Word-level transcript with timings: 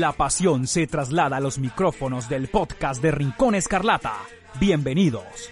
La 0.00 0.12
pasión 0.12 0.66
se 0.66 0.86
traslada 0.86 1.36
a 1.36 1.40
los 1.40 1.58
micrófonos 1.58 2.26
del 2.26 2.48
podcast 2.48 3.02
de 3.02 3.10
Rincón 3.10 3.54
Escarlata. 3.54 4.14
Bienvenidos. 4.58 5.50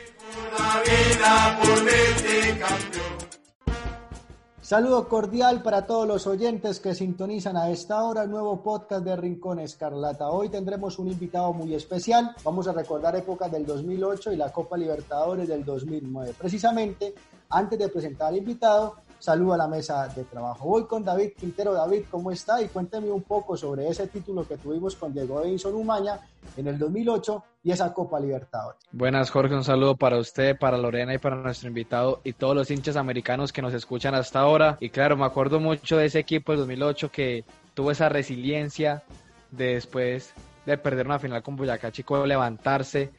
Saludo 4.62 5.06
cordial 5.06 5.62
para 5.62 5.84
todos 5.84 6.08
los 6.08 6.26
oyentes 6.26 6.80
que 6.80 6.94
sintonizan 6.94 7.58
a 7.58 7.68
esta 7.68 8.02
hora 8.02 8.22
el 8.22 8.30
nuevo 8.30 8.62
podcast 8.62 9.04
de 9.04 9.16
Rincón 9.16 9.58
Escarlata. 9.58 10.30
Hoy 10.30 10.48
tendremos 10.48 10.98
un 10.98 11.08
invitado 11.08 11.52
muy 11.52 11.74
especial. 11.74 12.34
Vamos 12.42 12.66
a 12.68 12.72
recordar 12.72 13.16
épocas 13.16 13.52
del 13.52 13.66
2008 13.66 14.32
y 14.32 14.36
la 14.36 14.50
Copa 14.50 14.78
Libertadores 14.78 15.46
del 15.46 15.62
2009. 15.62 16.32
Precisamente, 16.38 17.14
antes 17.50 17.78
de 17.78 17.90
presentar 17.90 18.28
al 18.28 18.38
invitado, 18.38 18.96
saludo 19.18 19.54
a 19.54 19.56
la 19.56 19.68
mesa 19.68 20.08
de 20.08 20.24
trabajo. 20.24 20.68
Voy 20.68 20.86
con 20.86 21.04
David 21.04 21.32
Quintero. 21.38 21.74
David, 21.74 22.04
¿cómo 22.10 22.30
está? 22.30 22.62
Y 22.62 22.68
cuénteme 22.68 23.10
un 23.10 23.22
poco 23.22 23.56
sobre 23.56 23.88
ese 23.88 24.06
título 24.06 24.46
que 24.46 24.56
tuvimos 24.56 24.96
con 24.96 25.12
Diego 25.12 25.42
Edinson 25.42 25.74
Umaña 25.74 26.20
en 26.56 26.66
el 26.68 26.78
2008 26.78 27.44
y 27.64 27.72
esa 27.72 27.92
Copa 27.92 28.20
Libertadores. 28.20 28.80
Buenas, 28.92 29.30
Jorge. 29.30 29.54
Un 29.54 29.64
saludo 29.64 29.96
para 29.96 30.18
usted, 30.18 30.58
para 30.58 30.78
Lorena 30.78 31.14
y 31.14 31.18
para 31.18 31.36
nuestro 31.36 31.68
invitado 31.68 32.20
y 32.24 32.32
todos 32.32 32.54
los 32.54 32.70
hinchas 32.70 32.96
americanos 32.96 33.52
que 33.52 33.62
nos 33.62 33.74
escuchan 33.74 34.14
hasta 34.14 34.40
ahora. 34.40 34.78
Y 34.80 34.90
claro, 34.90 35.16
me 35.16 35.24
acuerdo 35.24 35.60
mucho 35.60 35.96
de 35.96 36.06
ese 36.06 36.20
equipo 36.20 36.52
del 36.52 36.60
2008 36.60 37.10
que 37.10 37.44
tuvo 37.74 37.90
esa 37.90 38.08
resiliencia 38.08 39.02
de 39.50 39.74
después 39.74 40.32
de 40.66 40.76
perder 40.78 41.06
una 41.06 41.18
final 41.18 41.42
con 41.42 41.56
Boyacá 41.56 41.90
Chico, 41.90 42.26
levantarse 42.26 43.10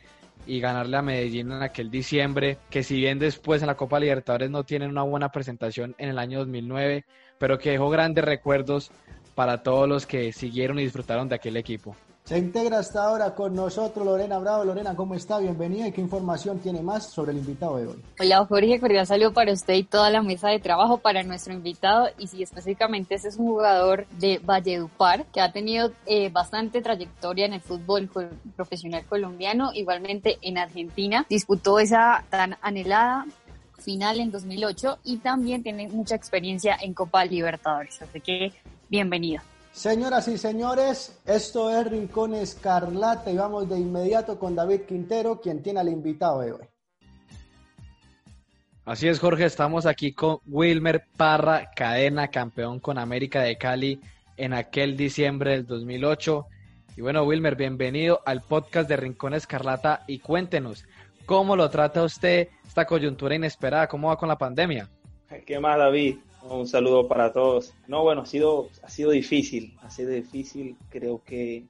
y 0.46 0.60
ganarle 0.60 0.98
a 0.98 1.02
Medellín 1.02 1.52
en 1.52 1.62
aquel 1.62 1.92
diciembre, 1.92 2.58
que 2.70 2.84
si 2.84 2.96
bien 2.96 3.20
después 3.20 3.62
en 3.62 3.68
la 3.68 3.76
Copa 3.76 4.00
Libertadores 4.00 4.50
no 4.50 4.64
tienen 4.64 4.90
una 4.90 5.04
buena 5.04 5.32
presentación 5.32 5.96
en 5.98 6.10
el 6.10 6.20
año 6.20 6.40
2009, 6.40 7.06
pero 7.38 7.58
que 7.58 7.72
dejó 7.72 7.90
grandes 7.90 8.24
recuerdos 8.24 8.92
para 9.36 9.64
todos 9.64 9.88
los 9.88 10.06
que 10.06 10.34
siguieron 10.34 10.80
y 10.80 10.84
disfrutaron 10.84 11.30
de 11.30 11.36
aquel 11.36 11.58
equipo. 11.58 11.96
Se 12.30 12.38
integra 12.38 12.78
hasta 12.78 13.06
ahora 13.06 13.34
con 13.34 13.56
nosotros 13.56 14.06
Lorena 14.06 14.38
Bravo. 14.38 14.64
Lorena, 14.64 14.96
¿cómo 14.96 15.16
está? 15.16 15.40
Bienvenida 15.40 15.88
y 15.88 15.92
qué 15.92 16.00
información 16.00 16.60
tiene 16.60 16.84
más 16.84 17.10
sobre 17.10 17.32
el 17.32 17.40
invitado 17.40 17.78
de 17.78 17.88
hoy. 17.88 18.04
Hola 18.20 18.46
Jorge, 18.46 18.80
cordial 18.80 19.08
saludo 19.08 19.34
para 19.34 19.52
usted 19.52 19.74
y 19.74 19.84
toda 19.84 20.12
la 20.12 20.22
mesa 20.22 20.50
de 20.50 20.60
trabajo 20.60 21.00
para 21.00 21.24
nuestro 21.24 21.54
invitado. 21.54 22.08
Y 22.20 22.28
si 22.28 22.44
específicamente 22.44 23.16
este 23.16 23.30
es 23.30 23.38
un 23.38 23.48
jugador 23.48 24.06
de 24.20 24.40
Valledupar 24.46 25.26
que 25.34 25.42
ha 25.42 25.52
tenido 25.52 25.92
eh, 26.06 26.30
bastante 26.30 26.84
trayectoria 26.84 27.48
en 27.48 27.54
el 27.54 27.62
fútbol 27.62 28.08
profesional 28.56 29.04
colombiano, 29.06 29.72
igualmente 29.74 30.38
en 30.44 30.60
Argentina. 30.60 31.26
Disputó 31.28 31.80
esa 31.80 32.26
tan 32.30 32.58
anhelada 32.62 33.26
final 33.80 34.20
en 34.20 34.30
2008 34.30 35.00
y 35.04 35.18
también 35.18 35.64
tiene 35.64 35.88
mucha 35.88 36.14
experiencia 36.14 36.78
en 36.80 36.94
Copa 36.94 37.26
Libertadores. 37.26 38.00
Así 38.04 38.22
que 38.22 38.54
bienvenido. 38.88 39.42
Señoras 39.72 40.28
y 40.28 40.38
señores, 40.38 41.22
esto 41.26 41.70
es 41.70 41.90
Rincón 41.90 42.34
Escarlata 42.34 43.32
y 43.32 43.38
vamos 43.38 43.70
de 43.70 43.80
inmediato 43.80 44.38
con 44.38 44.56
David 44.56 44.82
Quintero, 44.82 45.40
quien 45.40 45.62
tiene 45.62 45.80
al 45.80 45.90
invitado 45.90 46.42
de 46.42 46.52
hoy. 46.54 46.66
Así 48.84 49.08
es, 49.08 49.20
Jorge, 49.20 49.46
estamos 49.46 49.86
aquí 49.86 50.14
con 50.14 50.40
Wilmer 50.48 51.04
Parra, 51.16 51.70
cadena 51.76 52.30
campeón 52.30 52.80
con 52.80 52.98
América 52.98 53.42
de 53.44 53.58
Cali 53.58 54.02
en 54.36 54.54
aquel 54.54 54.98
diciembre 54.98 55.52
del 55.52 55.68
2008. 55.68 56.48
Y 56.98 57.02
bueno, 57.02 57.24
Wilmer, 57.24 57.56
bienvenido 57.56 58.22
al 58.26 58.42
podcast 58.42 58.90
de 58.90 58.98
Rincón 58.98 59.36
Escarlata 59.36 60.04
y 60.08 60.20
cuéntenos, 60.20 60.86
¿cómo 61.28 61.56
lo 61.56 61.70
trata 61.70 62.04
usted 62.04 62.48
esta 62.66 62.86
coyuntura 62.86 63.36
inesperada? 63.36 63.88
¿Cómo 63.88 64.08
va 64.08 64.18
con 64.18 64.28
la 64.28 64.38
pandemia? 64.38 64.90
¿Qué 65.46 65.60
más, 65.60 65.78
David? 65.78 66.18
Un 66.44 66.68
saludo 66.68 67.08
para 67.08 67.34
todos. 67.34 67.74
No, 67.88 68.04
bueno, 68.04 68.22
ha 68.22 68.26
sido, 68.26 68.70
ha 68.84 68.90
sido 68.90 69.12
difícil, 69.12 69.78
ha 69.82 69.90
sido 69.90 70.12
difícil. 70.12 70.78
Creo 70.90 71.22
que 71.24 71.66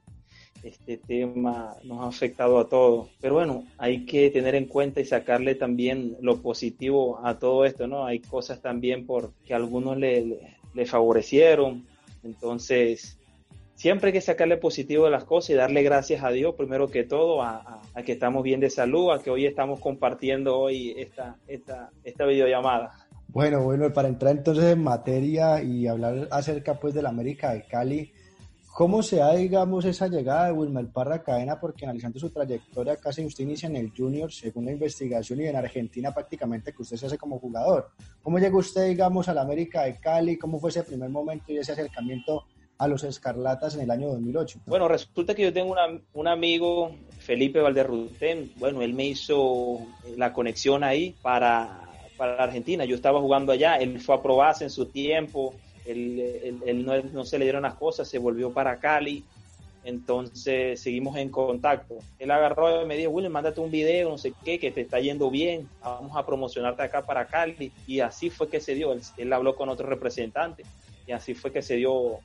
este 0.62 0.98
tema 0.98 1.76
nos 1.84 2.00
ha 2.00 2.06
afectado 2.08 2.58
a 2.58 2.68
todos. 2.68 3.08
Pero 3.20 3.34
bueno, 3.34 3.64
hay 3.78 4.04
que 4.04 4.30
tener 4.30 4.54
en 4.54 4.66
cuenta 4.66 5.00
y 5.00 5.04
sacarle 5.04 5.54
también 5.54 6.16
lo 6.20 6.40
positivo 6.40 7.20
a 7.24 7.38
todo 7.38 7.64
esto, 7.64 7.86
¿no? 7.86 8.04
Hay 8.06 8.20
cosas 8.20 8.60
también 8.60 9.06
por 9.06 9.32
que 9.44 9.54
a 9.54 9.56
algunos 9.56 9.96
le, 9.96 10.56
le, 10.74 10.86
favorecieron. 10.86 11.86
Entonces, 12.22 13.18
siempre 13.74 14.08
hay 14.08 14.12
que 14.12 14.20
sacarle 14.20 14.56
positivo 14.56 15.04
de 15.06 15.10
las 15.10 15.24
cosas 15.24 15.50
y 15.50 15.54
darle 15.54 15.82
gracias 15.82 16.22
a 16.22 16.30
Dios, 16.30 16.54
primero 16.54 16.88
que 16.88 17.04
todo, 17.04 17.42
a, 17.42 17.82
a, 17.94 18.02
que 18.02 18.12
estamos 18.12 18.42
bien 18.42 18.60
de 18.60 18.70
salud, 18.70 19.10
a 19.10 19.22
que 19.22 19.30
hoy 19.30 19.46
estamos 19.46 19.80
compartiendo 19.80 20.58
hoy 20.58 20.94
esta, 20.96 21.36
esta, 21.48 21.90
esta 22.04 22.26
videollamada. 22.26 23.09
Bueno, 23.32 23.62
bueno, 23.62 23.92
para 23.92 24.08
entrar 24.08 24.36
entonces 24.36 24.64
en 24.64 24.82
materia 24.82 25.62
y 25.62 25.86
hablar 25.86 26.26
acerca 26.32 26.80
pues 26.80 26.94
de 26.94 27.02
la 27.02 27.10
América 27.10 27.52
de 27.52 27.62
Cali, 27.62 28.12
¿cómo 28.74 29.04
se 29.04 29.16
da, 29.16 29.36
digamos, 29.36 29.84
esa 29.84 30.08
llegada 30.08 30.46
de 30.46 30.52
Wilmer 30.52 30.88
Parra 30.88 31.22
Cadena? 31.22 31.60
Porque 31.60 31.84
analizando 31.84 32.18
su 32.18 32.30
trayectoria, 32.30 32.96
casi 32.96 33.24
usted 33.24 33.44
inicia 33.44 33.68
en 33.68 33.76
el 33.76 33.92
Junior, 33.96 34.32
según 34.32 34.64
la 34.64 34.72
investigación, 34.72 35.40
y 35.40 35.46
en 35.46 35.54
Argentina 35.54 36.12
prácticamente 36.12 36.72
que 36.72 36.82
usted 36.82 36.96
se 36.96 37.06
hace 37.06 37.18
como 37.18 37.38
jugador. 37.38 37.90
¿Cómo 38.20 38.40
llegó 38.40 38.58
usted, 38.58 38.88
digamos, 38.88 39.28
a 39.28 39.34
la 39.34 39.42
América 39.42 39.82
de 39.84 40.00
Cali? 40.00 40.36
¿Cómo 40.36 40.58
fue 40.58 40.70
ese 40.70 40.82
primer 40.82 41.10
momento 41.10 41.52
y 41.52 41.58
ese 41.58 41.70
acercamiento 41.70 42.46
a 42.78 42.88
los 42.88 43.04
Escarlatas 43.04 43.76
en 43.76 43.82
el 43.82 43.92
año 43.92 44.08
2008? 44.08 44.62
Bueno, 44.66 44.88
resulta 44.88 45.36
que 45.36 45.42
yo 45.42 45.52
tengo 45.52 45.70
una, 45.70 46.00
un 46.14 46.26
amigo, 46.26 46.96
Felipe 47.20 47.60
Valderruten, 47.60 48.50
bueno, 48.56 48.82
él 48.82 48.92
me 48.92 49.04
hizo 49.04 49.78
la 50.16 50.32
conexión 50.32 50.82
ahí 50.82 51.14
para 51.22 51.89
para 52.20 52.34
Argentina. 52.34 52.84
Yo 52.84 52.96
estaba 52.96 53.18
jugando 53.18 53.50
allá, 53.50 53.76
él 53.76 53.98
fue 53.98 54.14
a 54.14 54.20
probarse 54.20 54.64
en 54.64 54.68
su 54.68 54.84
tiempo, 54.84 55.54
él, 55.86 56.84
no, 57.14 57.24
se 57.24 57.38
le 57.38 57.46
dieron 57.46 57.62
las 57.62 57.76
cosas, 57.76 58.06
se 58.06 58.18
volvió 58.18 58.52
para 58.52 58.78
Cali, 58.78 59.24
entonces 59.84 60.78
seguimos 60.78 61.16
en 61.16 61.30
contacto. 61.30 61.96
Él 62.18 62.30
agarró 62.30 62.82
y 62.82 62.84
me 62.84 62.98
dijo, 62.98 63.10
William, 63.10 63.32
mándate 63.32 63.62
un 63.62 63.70
video, 63.70 64.10
no 64.10 64.18
sé 64.18 64.34
qué, 64.44 64.58
que 64.58 64.70
te 64.70 64.82
está 64.82 65.00
yendo 65.00 65.30
bien, 65.30 65.66
vamos 65.82 66.14
a 66.14 66.26
promocionarte 66.26 66.82
acá 66.82 67.06
para 67.06 67.26
Cali. 67.26 67.72
Y 67.86 68.00
así 68.00 68.28
fue 68.28 68.50
que 68.50 68.60
se 68.60 68.74
dio, 68.74 68.92
él, 68.92 69.32
habló 69.32 69.56
con 69.56 69.70
otro 69.70 69.86
representante 69.86 70.64
y 71.06 71.12
así 71.12 71.32
fue 71.32 71.50
que 71.50 71.62
se 71.62 71.76
dio 71.76 72.18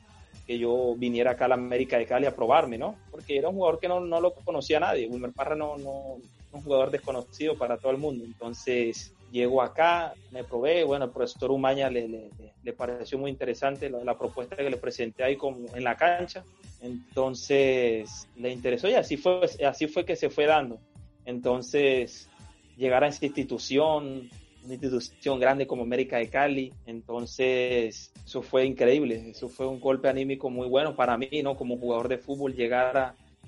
que 0.46 0.58
yo 0.58 0.94
viniera 0.94 1.30
acá 1.30 1.46
a 1.46 1.48
la 1.48 1.54
América 1.54 1.96
de 1.96 2.04
Cali 2.04 2.26
a 2.26 2.36
probarme, 2.36 2.76
¿no? 2.76 2.96
Porque 3.10 3.38
era 3.38 3.48
un 3.48 3.54
jugador 3.54 3.80
que 3.80 3.88
no, 3.88 3.98
lo 3.98 4.34
conocía 4.34 4.78
nadie, 4.78 5.08
Wilmer 5.08 5.32
Parra 5.32 5.56
no, 5.56 5.78
no, 5.78 6.18
un 6.52 6.62
jugador 6.62 6.90
desconocido 6.90 7.56
para 7.56 7.78
todo 7.78 7.92
el 7.92 7.98
mundo, 7.98 8.24
entonces 8.24 9.14
Llego 9.32 9.60
acá, 9.60 10.14
me 10.30 10.44
probé, 10.44 10.84
bueno, 10.84 11.06
el 11.06 11.10
profesor 11.10 11.50
Umaña 11.50 11.90
le, 11.90 12.30
le, 12.62 12.72
pareció 12.72 13.18
muy 13.18 13.30
interesante 13.30 13.90
la, 13.90 14.16
propuesta 14.16 14.56
que 14.56 14.70
le 14.70 14.76
presenté 14.76 15.24
ahí 15.24 15.36
como 15.36 15.66
en 15.74 15.84
la 15.84 15.96
cancha, 15.96 16.44
entonces 16.80 18.28
le 18.36 18.52
interesó 18.52 18.88
y 18.88 18.94
así 18.94 19.16
fue, 19.16 19.40
así 19.66 19.88
fue 19.88 20.04
que 20.04 20.16
se 20.16 20.30
fue 20.30 20.46
dando. 20.46 20.78
Entonces, 21.24 22.30
llegar 22.76 23.02
a 23.02 23.08
esta 23.08 23.26
institución, 23.26 24.30
una 24.64 24.74
institución 24.74 25.40
grande 25.40 25.66
como 25.66 25.82
América 25.82 26.18
de 26.18 26.28
Cali, 26.28 26.72
entonces 26.86 28.12
eso 28.24 28.42
fue 28.42 28.64
increíble, 28.64 29.30
eso 29.30 29.48
fue 29.48 29.66
un 29.66 29.80
golpe 29.80 30.08
anímico 30.08 30.50
muy 30.50 30.68
bueno 30.68 30.94
para 30.94 31.16
mí, 31.16 31.28
¿no? 31.42 31.56
Como 31.56 31.78
jugador 31.78 32.08
de 32.08 32.18
fútbol, 32.18 32.54
llegar 32.54 32.96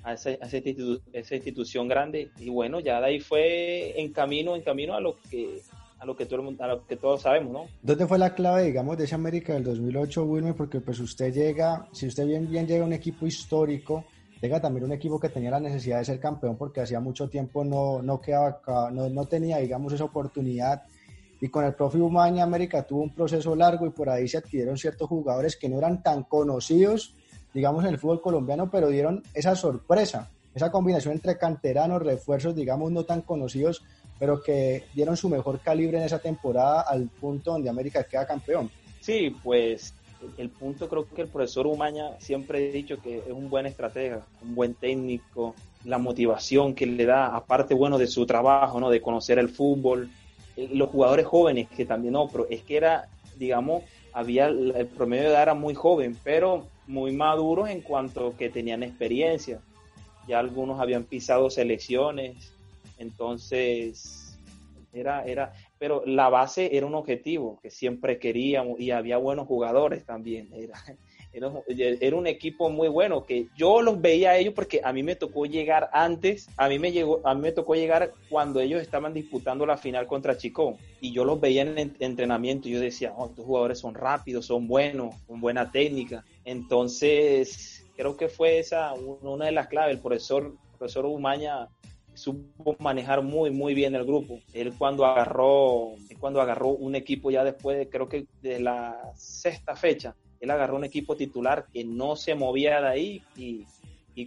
a, 0.03 0.13
esa, 0.13 0.31
esa, 0.31 1.35
institución 1.35 1.87
grande 1.87 2.31
y 2.39 2.49
bueno, 2.49 2.79
ya 2.79 2.99
de 2.99 3.07
ahí 3.07 3.19
fue 3.19 3.99
en 3.99 4.11
camino, 4.13 4.55
en 4.55 4.61
camino 4.61 4.93
a 4.93 5.01
lo 5.01 5.17
que 5.29 5.61
a 5.99 6.05
lo 6.05 6.15
que 6.15 6.25
todo 6.25 6.41
a 6.59 6.67
lo 6.67 6.85
que 6.85 6.95
todos 6.95 7.21
sabemos, 7.21 7.51
¿no? 7.51 7.65
¿Dónde 7.81 8.07
fue 8.07 8.17
la 8.17 8.33
clave, 8.33 8.63
digamos, 8.63 8.97
de 8.97 9.03
esa 9.03 9.15
América 9.15 9.53
del 9.53 9.65
2008, 9.65 10.23
Wilmer? 10.23 10.55
Porque 10.55 10.79
pues 10.79 10.99
usted 10.99 11.33
llega, 11.33 11.87
si 11.91 12.07
usted 12.07 12.25
bien, 12.25 12.49
bien 12.49 12.65
llega 12.65 12.83
a 12.83 12.87
un 12.87 12.93
equipo 12.93 13.27
histórico, 13.27 14.05
llega 14.41 14.61
también 14.61 14.85
un 14.85 14.93
equipo 14.93 15.19
que 15.19 15.29
tenía 15.29 15.51
la 15.51 15.59
necesidad 15.59 15.99
de 15.99 16.05
ser 16.05 16.19
campeón 16.19 16.55
porque 16.55 16.81
hacía 16.81 17.01
mucho 17.01 17.27
tiempo 17.27 17.65
no, 17.65 18.01
no, 18.01 18.21
quedaba, 18.21 18.61
no, 18.91 19.09
no 19.09 19.25
tenía, 19.25 19.57
digamos, 19.57 19.91
esa 19.91 20.05
oportunidad. 20.05 20.83
Y 21.41 21.49
con 21.49 21.65
el 21.65 21.73
profe 21.73 21.97
Umaña, 21.97 22.43
América 22.43 22.83
tuvo 22.83 23.03
un 23.03 23.13
proceso 23.13 23.55
largo 23.55 23.85
y 23.85 23.91
por 23.91 24.09
ahí 24.09 24.27
se 24.27 24.37
adquirieron 24.37 24.77
ciertos 24.77 25.07
jugadores 25.07 25.57
que 25.57 25.67
no 25.67 25.77
eran 25.77 26.01
tan 26.01 26.23
conocidos, 26.23 27.13
digamos, 27.53 27.83
en 27.83 27.91
el 27.91 27.97
fútbol 27.97 28.21
colombiano, 28.21 28.69
pero 28.69 28.87
dieron 28.87 29.23
esa 29.33 29.55
sorpresa, 29.55 30.29
esa 30.53 30.71
combinación 30.71 31.13
entre 31.13 31.37
canteranos, 31.37 32.01
refuerzos, 32.01 32.55
digamos, 32.55 32.91
no 32.91 33.03
tan 33.03 33.21
conocidos, 33.21 33.83
pero 34.19 34.43
que 34.43 34.83
dieron 34.93 35.15
su 35.15 35.29
mejor 35.29 35.59
calibre 35.59 35.97
en 35.97 36.03
esa 36.03 36.19
temporada 36.19 36.81
al 36.81 37.07
punto 37.07 37.53
donde 37.53 37.69
América 37.69 38.03
queda 38.03 38.27
campeón. 38.27 38.69
Sí, 38.99 39.35
pues 39.43 39.93
el 40.37 40.49
punto 40.49 40.89
creo 40.89 41.07
que 41.07 41.21
el 41.21 41.29
profesor 41.29 41.65
Umaña 41.65 42.19
siempre 42.19 42.69
he 42.69 42.71
dicho 42.71 43.01
que 43.01 43.19
es 43.19 43.31
un 43.31 43.49
buen 43.49 43.65
estratega, 43.65 44.25
un 44.41 44.53
buen 44.53 44.73
técnico, 44.73 45.55
la 45.85 45.97
motivación 45.97 46.75
que 46.75 46.85
le 46.85 47.05
da, 47.05 47.33
aparte 47.35 47.73
bueno 47.73 47.97
de 47.97 48.07
su 48.07 48.25
trabajo, 48.25 48.79
¿no? 48.79 48.89
de 48.89 49.01
conocer 49.01 49.39
el 49.39 49.49
fútbol, 49.49 50.09
eh, 50.57 50.69
los 50.73 50.89
jugadores 50.89 51.25
jóvenes 51.25 51.69
que 51.69 51.85
también 51.85 52.13
no, 52.13 52.27
pero 52.27 52.47
es 52.49 52.63
que 52.63 52.75
era, 52.75 53.07
digamos, 53.37 53.83
había 54.11 54.47
el 54.47 54.89
promedio 54.97 55.23
de 55.23 55.29
edad 55.29 55.43
era 55.43 55.53
muy 55.53 55.73
joven, 55.73 56.17
pero 56.23 56.65
muy 56.87 57.11
maduros 57.11 57.69
en 57.69 57.81
cuanto 57.81 58.35
que 58.35 58.49
tenían 58.49 58.83
experiencia. 58.83 59.59
Ya 60.27 60.39
algunos 60.39 60.79
habían 60.79 61.03
pisado 61.03 61.49
selecciones, 61.49 62.51
entonces 62.99 64.29
era, 64.93 65.23
era, 65.23 65.53
pero 65.77 66.03
la 66.05 66.29
base 66.29 66.75
era 66.75 66.85
un 66.85 66.95
objetivo 66.95 67.59
que 67.61 67.69
siempre 67.69 68.19
queríamos 68.19 68.79
y 68.79 68.91
había 68.91 69.17
buenos 69.17 69.47
jugadores 69.47 70.05
también. 70.05 70.49
Era, 70.53 70.73
era, 72.01 72.15
un 72.15 72.27
equipo 72.27 72.69
muy 72.69 72.87
bueno 72.87 73.25
que 73.25 73.47
yo 73.55 73.81
los 73.81 74.01
veía 74.01 74.31
a 74.31 74.37
ellos 74.37 74.53
porque 74.53 74.81
a 74.83 74.91
mí 74.91 75.03
me 75.03 75.15
tocó 75.15 75.45
llegar 75.45 75.89
antes, 75.93 76.49
a 76.57 76.67
mí 76.67 76.79
me 76.79 76.91
llegó, 76.91 77.21
a 77.23 77.35
mí 77.35 77.41
me 77.41 77.51
tocó 77.51 77.75
llegar 77.75 78.13
cuando 78.29 78.59
ellos 78.59 78.81
estaban 78.81 79.13
disputando 79.13 79.65
la 79.65 79.77
final 79.77 80.07
contra 80.07 80.37
Chico 80.37 80.77
y 80.99 81.11
yo 81.13 81.23
los 81.23 81.39
veía 81.39 81.61
en 81.61 81.95
entrenamiento 81.99 82.67
y 82.67 82.71
yo 82.71 82.79
decía, 82.79 83.13
oh, 83.15 83.27
estos 83.27 83.45
jugadores 83.45 83.79
son 83.79 83.93
rápidos, 83.93 84.47
son 84.47 84.67
buenos, 84.67 85.15
con 85.27 85.39
buena 85.39 85.71
técnica. 85.71 86.25
Entonces, 86.45 87.85
creo 87.95 88.17
que 88.17 88.27
fue 88.27 88.59
esa 88.59 88.93
una 88.93 89.45
de 89.45 89.51
las 89.51 89.67
claves. 89.67 89.95
El 89.95 90.01
profesor, 90.01 90.45
el 90.45 90.77
profesor 90.77 91.05
Umaña 91.05 91.67
supo 92.19 92.75
manejar 92.79 93.23
muy 93.23 93.49
muy 93.49 93.73
bien 93.73 93.95
el 93.95 94.05
grupo. 94.05 94.39
Él 94.53 94.73
cuando 94.77 95.05
agarró, 95.05 95.93
cuando 96.19 96.41
agarró 96.41 96.69
un 96.69 96.95
equipo 96.95 97.31
ya 97.31 97.43
después, 97.43 97.77
de, 97.77 97.89
creo 97.89 98.07
que 98.09 98.27
de 98.41 98.59
la 98.59 99.11
sexta 99.15 99.75
fecha, 99.75 100.15
él 100.39 100.51
agarró 100.51 100.75
un 100.75 100.83
equipo 100.83 101.15
titular 101.15 101.65
que 101.73 101.83
no 101.83 102.15
se 102.15 102.35
movía 102.35 102.81
de 102.81 102.87
ahí 102.87 103.23
y, 103.35 103.65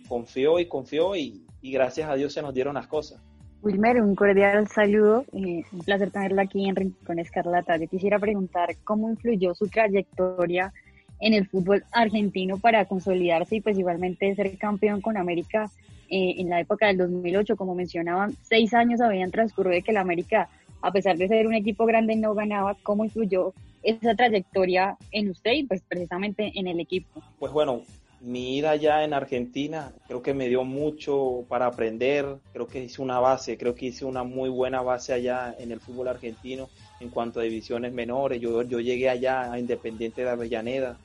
confió 0.08 0.58
y 0.58 0.66
confió 0.66 1.14
y, 1.14 1.44
gracias 1.62 2.08
a 2.08 2.14
Dios 2.14 2.32
se 2.32 2.40
nos 2.40 2.54
dieron 2.54 2.74
las 2.74 2.86
cosas. 2.86 3.20
Wilmer, 3.60 4.02
un 4.02 4.14
cordial 4.16 4.66
saludo. 4.68 5.24
Eh, 5.34 5.62
un 5.70 5.80
placer 5.84 6.10
tenerla 6.10 6.42
aquí 6.42 6.66
en 6.66 6.74
Rincón 6.74 7.18
Escarlata. 7.18 7.76
Yo 7.76 7.86
quisiera 7.86 8.18
preguntar 8.18 8.74
cómo 8.84 9.10
influyó 9.10 9.54
su 9.54 9.68
trayectoria 9.68 10.72
en 11.20 11.34
el 11.34 11.46
fútbol 11.46 11.84
argentino 11.92 12.58
para 12.58 12.86
consolidarse 12.86 13.56
y 13.56 13.60
pues 13.60 13.78
igualmente 13.78 14.34
ser 14.34 14.58
campeón 14.58 15.00
con 15.00 15.16
América 15.16 15.70
eh, 16.14 16.34
en 16.42 16.50
la 16.50 16.60
época 16.60 16.88
del 16.88 16.98
2008, 16.98 17.56
como 17.56 17.74
mencionaban, 17.74 18.36
seis 18.42 18.74
años 18.74 19.00
habían 19.00 19.30
transcurrido 19.30 19.76
de 19.76 19.82
que 19.82 19.92
la 19.92 20.02
América, 20.02 20.50
a 20.82 20.92
pesar 20.92 21.16
de 21.16 21.26
ser 21.26 21.46
un 21.46 21.54
equipo 21.54 21.86
grande, 21.86 22.16
no 22.16 22.34
ganaba. 22.34 22.76
¿Cómo 22.82 23.02
influyó 23.02 23.54
esa 23.82 24.14
trayectoria 24.14 24.98
en 25.10 25.30
usted 25.30 25.52
y 25.52 25.62
pues 25.62 25.80
precisamente 25.88 26.52
en 26.54 26.66
el 26.66 26.80
equipo? 26.80 27.22
Pues 27.38 27.50
bueno, 27.50 27.80
mi 28.20 28.58
ida 28.58 28.76
ya 28.76 29.04
en 29.04 29.14
Argentina 29.14 29.90
creo 30.06 30.20
que 30.20 30.34
me 30.34 30.50
dio 30.50 30.64
mucho 30.64 31.46
para 31.48 31.64
aprender, 31.64 32.36
creo 32.52 32.66
que 32.66 32.84
hice 32.84 33.00
una 33.00 33.18
base, 33.18 33.56
creo 33.56 33.74
que 33.74 33.86
hice 33.86 34.04
una 34.04 34.22
muy 34.22 34.50
buena 34.50 34.82
base 34.82 35.14
allá 35.14 35.56
en 35.58 35.72
el 35.72 35.80
fútbol 35.80 36.08
argentino 36.08 36.68
en 37.00 37.08
cuanto 37.08 37.40
a 37.40 37.44
divisiones 37.44 37.94
menores. 37.94 38.38
Yo, 38.38 38.60
yo 38.64 38.80
llegué 38.80 39.08
allá 39.08 39.50
a 39.50 39.58
Independiente 39.58 40.24
de 40.24 40.28
Avellaneda, 40.28 40.98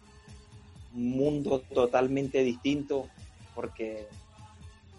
un 0.93 1.11
mundo 1.11 1.63
totalmente 1.73 2.43
distinto, 2.43 3.07
porque 3.55 4.05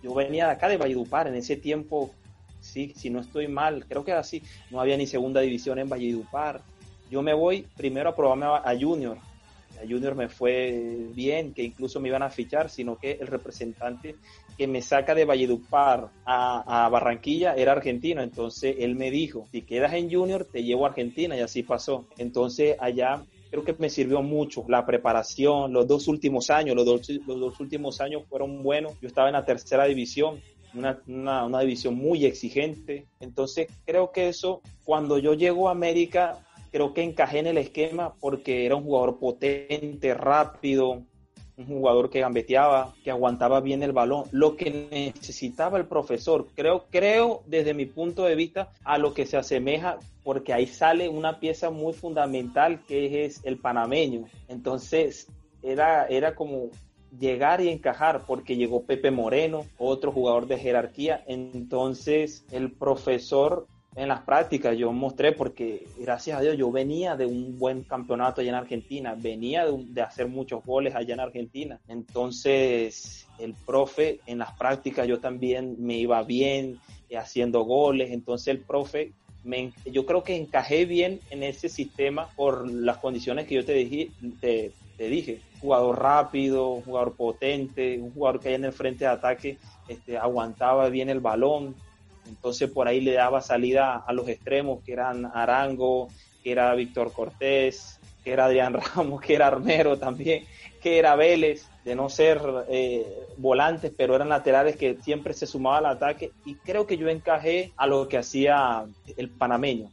yo 0.03 0.15
venía 0.15 0.47
de 0.47 0.53
acá 0.53 0.69
de 0.69 0.77
Valledupar, 0.77 1.27
en 1.29 1.35
ese 1.35 1.57
tiempo, 1.57 2.15
sí, 2.61 2.93
si 2.97 3.11
no 3.11 3.21
estoy 3.21 3.49
mal, 3.49 3.87
creo 3.87 4.05
que 4.05 4.13
así, 4.13 4.43
no 4.71 4.81
había 4.81 4.97
ni 4.97 5.07
segunda 5.07 5.41
división 5.41 5.79
en 5.79 5.89
Valledupar 5.89 6.63
yo 7.11 7.23
me 7.23 7.35
voy 7.35 7.67
primero 7.77 8.11
a 8.11 8.15
probarme 8.15 8.47
a, 8.47 8.77
Junior. 8.79 9.19
A 9.83 9.87
Junior 9.89 10.15
me 10.15 10.29
fue 10.29 11.09
bien, 11.15 11.55
que 11.55 11.63
incluso 11.63 12.01
me 12.01 12.09
iban 12.09 12.23
a 12.23 12.31
fichar, 12.31 12.69
sino 12.69 12.97
que 12.97 13.13
el 13.13 13.27
representante 13.27 14.17
que 14.57 14.67
me 14.67 14.83
saca 14.83 15.15
de 15.15 15.25
Valledupar 15.25 16.09
a, 16.27 16.89
Barranquilla 16.91 17.55
era 17.55 17.73
argentino. 17.73 18.23
Entonces 18.23 18.77
él 18.79 18.95
me 18.95 19.11
dijo, 19.11 19.47
si 19.53 19.63
quedas 19.63 19.95
en 19.95 20.11
Junior, 20.11 20.45
te 20.45 20.65
llevo 20.65 20.85
a 20.85 20.91
Argentina 20.91 21.37
y 21.37 21.41
así 21.41 21.63
pasó. 21.63 22.07
Entonces 22.19 22.77
allá 22.79 23.23
creo 23.51 23.65
que 23.65 23.75
me 23.79 23.91
sirvió 23.91 24.23
mucho 24.23 24.65
la 24.69 24.85
preparación, 24.85 25.73
los 25.73 25.87
dos 25.87 26.09
últimos 26.09 26.51
años, 26.51 26.77
los 26.77 26.85
dos, 26.85 27.09
los 27.27 27.41
dos 27.41 27.61
últimos 27.61 28.01
años 28.01 28.23
fueron 28.29 28.63
buenos. 28.63 28.99
Yo 29.01 29.09
estaba 29.09 29.29
en 29.29 29.35
la 29.35 29.45
tercera 29.45 29.85
división, 29.85 30.41
una, 30.75 31.01
una, 31.07 31.45
una, 31.45 31.61
división 31.61 31.95
muy 31.95 32.25
exigente. 32.25 33.07
Entonces 33.21 33.69
creo 33.85 34.13
que 34.13 34.29
eso, 34.29 34.61
cuando 34.85 35.19
yo 35.19 35.35
llego 35.35 35.69
a 35.69 35.73
América, 35.73 36.45
creo 36.71 36.93
que 36.93 37.03
encajé 37.03 37.39
en 37.39 37.47
el 37.47 37.59
esquema 37.59 38.15
porque 38.21 38.67
era 38.67 38.77
un 38.77 38.85
jugador 38.85 39.19
potente, 39.19 40.15
rápido, 40.15 41.05
un 41.59 41.67
jugador 41.67 42.09
que 42.09 42.21
gambeteaba, 42.21 42.95
que 43.03 43.11
aguantaba 43.11 43.61
bien 43.61 43.83
el 43.83 43.93
balón, 43.93 44.25
lo 44.31 44.57
que 44.57 44.89
necesitaba 44.91 45.77
el 45.79 45.87
profesor. 45.87 46.47
Creo, 46.55 46.87
creo 46.91 47.43
desde 47.47 47.75
mi 47.75 47.87
punto 47.87 48.25
de 48.25 48.37
vista 48.37 48.73
a 48.85 48.97
lo 48.97 49.13
que 49.13 49.27
se 49.27 49.37
asemeja, 49.37 49.99
porque 50.23 50.53
ahí 50.53 50.67
sale 50.67 51.09
una 51.09 51.41
pieza 51.41 51.71
muy 51.71 51.93
fundamental 51.93 52.85
que 52.87 53.25
es 53.25 53.45
el 53.45 53.59
panameño. 53.59 54.27
Entonces, 54.47 55.27
era, 55.63 56.07
era 56.07 56.35
como 56.35 56.71
llegar 57.19 57.61
y 57.61 57.69
encajar, 57.69 58.25
porque 58.27 58.57
llegó 58.57 58.85
Pepe 58.85 59.11
Moreno, 59.11 59.65
otro 59.79 60.13
jugador 60.13 60.47
de 60.47 60.59
jerarquía. 60.59 61.25
Entonces, 61.27 62.45
el 62.53 62.71
profesor 62.71 63.67
en 63.97 64.09
las 64.09 64.21
prácticas 64.23 64.77
yo 64.77 64.93
mostré 64.93 65.33
porque 65.33 65.87
gracias 65.99 66.39
a 66.39 66.41
Dios 66.41 66.57
yo 66.57 66.71
venía 66.71 67.17
de 67.17 67.27
un 67.27 67.59
buen 67.59 67.83
campeonato 67.83 68.41
allá 68.41 68.51
en 68.51 68.57
Argentina, 68.57 69.15
venía 69.17 69.67
de, 69.67 70.03
hacer 70.03 70.29
muchos 70.29 70.65
goles 70.65 70.95
allá 70.95 71.15
en 71.15 71.21
Argentina. 71.21 71.81
Entonces 71.89 73.27
el 73.39 73.55
profe 73.55 74.21
en 74.27 74.39
las 74.39 74.53
prácticas 74.57 75.07
yo 75.07 75.19
también 75.19 75.77
me 75.79 75.97
iba 75.97 76.23
bien 76.23 76.79
eh, 77.09 77.17
haciendo 77.17 77.63
goles. 77.63 78.13
Entonces 78.13 78.49
el 78.49 78.61
profe 78.61 79.13
me, 79.43 79.73
yo 79.91 80.07
creo 80.07 80.23
que 80.23 80.37
encajé 80.37 80.85
bien 80.85 81.21
en 81.31 81.43
ese 81.43 81.69
sistema 81.69 82.29
por 82.37 82.71
las 82.71 82.99
condiciones 82.99 83.47
que 83.47 83.57
yo 83.57 83.65
te 83.65 83.73
dije, 83.73 84.11
te, 84.41 84.73
te 84.97 85.09
dije. 85.09 85.41
Jugador 85.61 86.01
rápido, 86.01 86.83
jugador 86.85 87.17
potente, 87.17 87.99
un 87.99 88.13
jugador 88.13 88.41
que 88.41 88.49
hay 88.49 88.55
en 88.55 88.67
el 88.67 88.73
frente 88.73 89.05
de 89.05 89.11
ataque 89.11 89.59
este, 89.89 90.19
aguantaba 90.19 90.89
bien 90.91 91.09
el 91.09 91.21
balón, 91.21 91.75
entonces 92.29 92.71
por 92.71 92.89
ahí 92.89 93.01
le 93.01 93.13
daba 93.13 93.41
salida 93.41 94.05
a 94.07 94.13
los 94.13 94.29
extremos, 94.29 94.83
que 94.85 94.93
eran 94.93 95.27
Arango, 95.27 96.09
que 96.43 96.53
era 96.53 96.75
Víctor 96.75 97.13
Cortés, 97.13 97.99
que 98.23 98.33
era 98.33 98.47
Adrián 98.47 98.75
Ramos, 98.95 99.21
que 99.21 99.35
era 99.35 99.47
Armero 99.49 99.99
también, 99.99 100.45
que 100.83 100.99
era 100.99 101.17
Vélez, 101.17 101.67
de 101.85 101.95
no 101.95 102.11
ser 102.11 102.41
eh, 102.69 103.07
volantes, 103.39 103.93
pero 103.97 104.15
eran 104.15 104.29
laterales 104.29 104.77
que 104.77 104.99
siempre 105.03 105.33
se 105.33 105.47
sumaba 105.47 105.79
al 105.79 105.87
ataque 105.87 106.33
y 106.45 106.55
creo 106.57 106.87
que 106.87 106.99
yo 106.99 107.09
encajé 107.09 107.73
a 107.77 107.87
lo 107.87 108.09
que 108.09 108.19
hacía 108.19 108.85
el 109.17 109.31
panameño. 109.31 109.91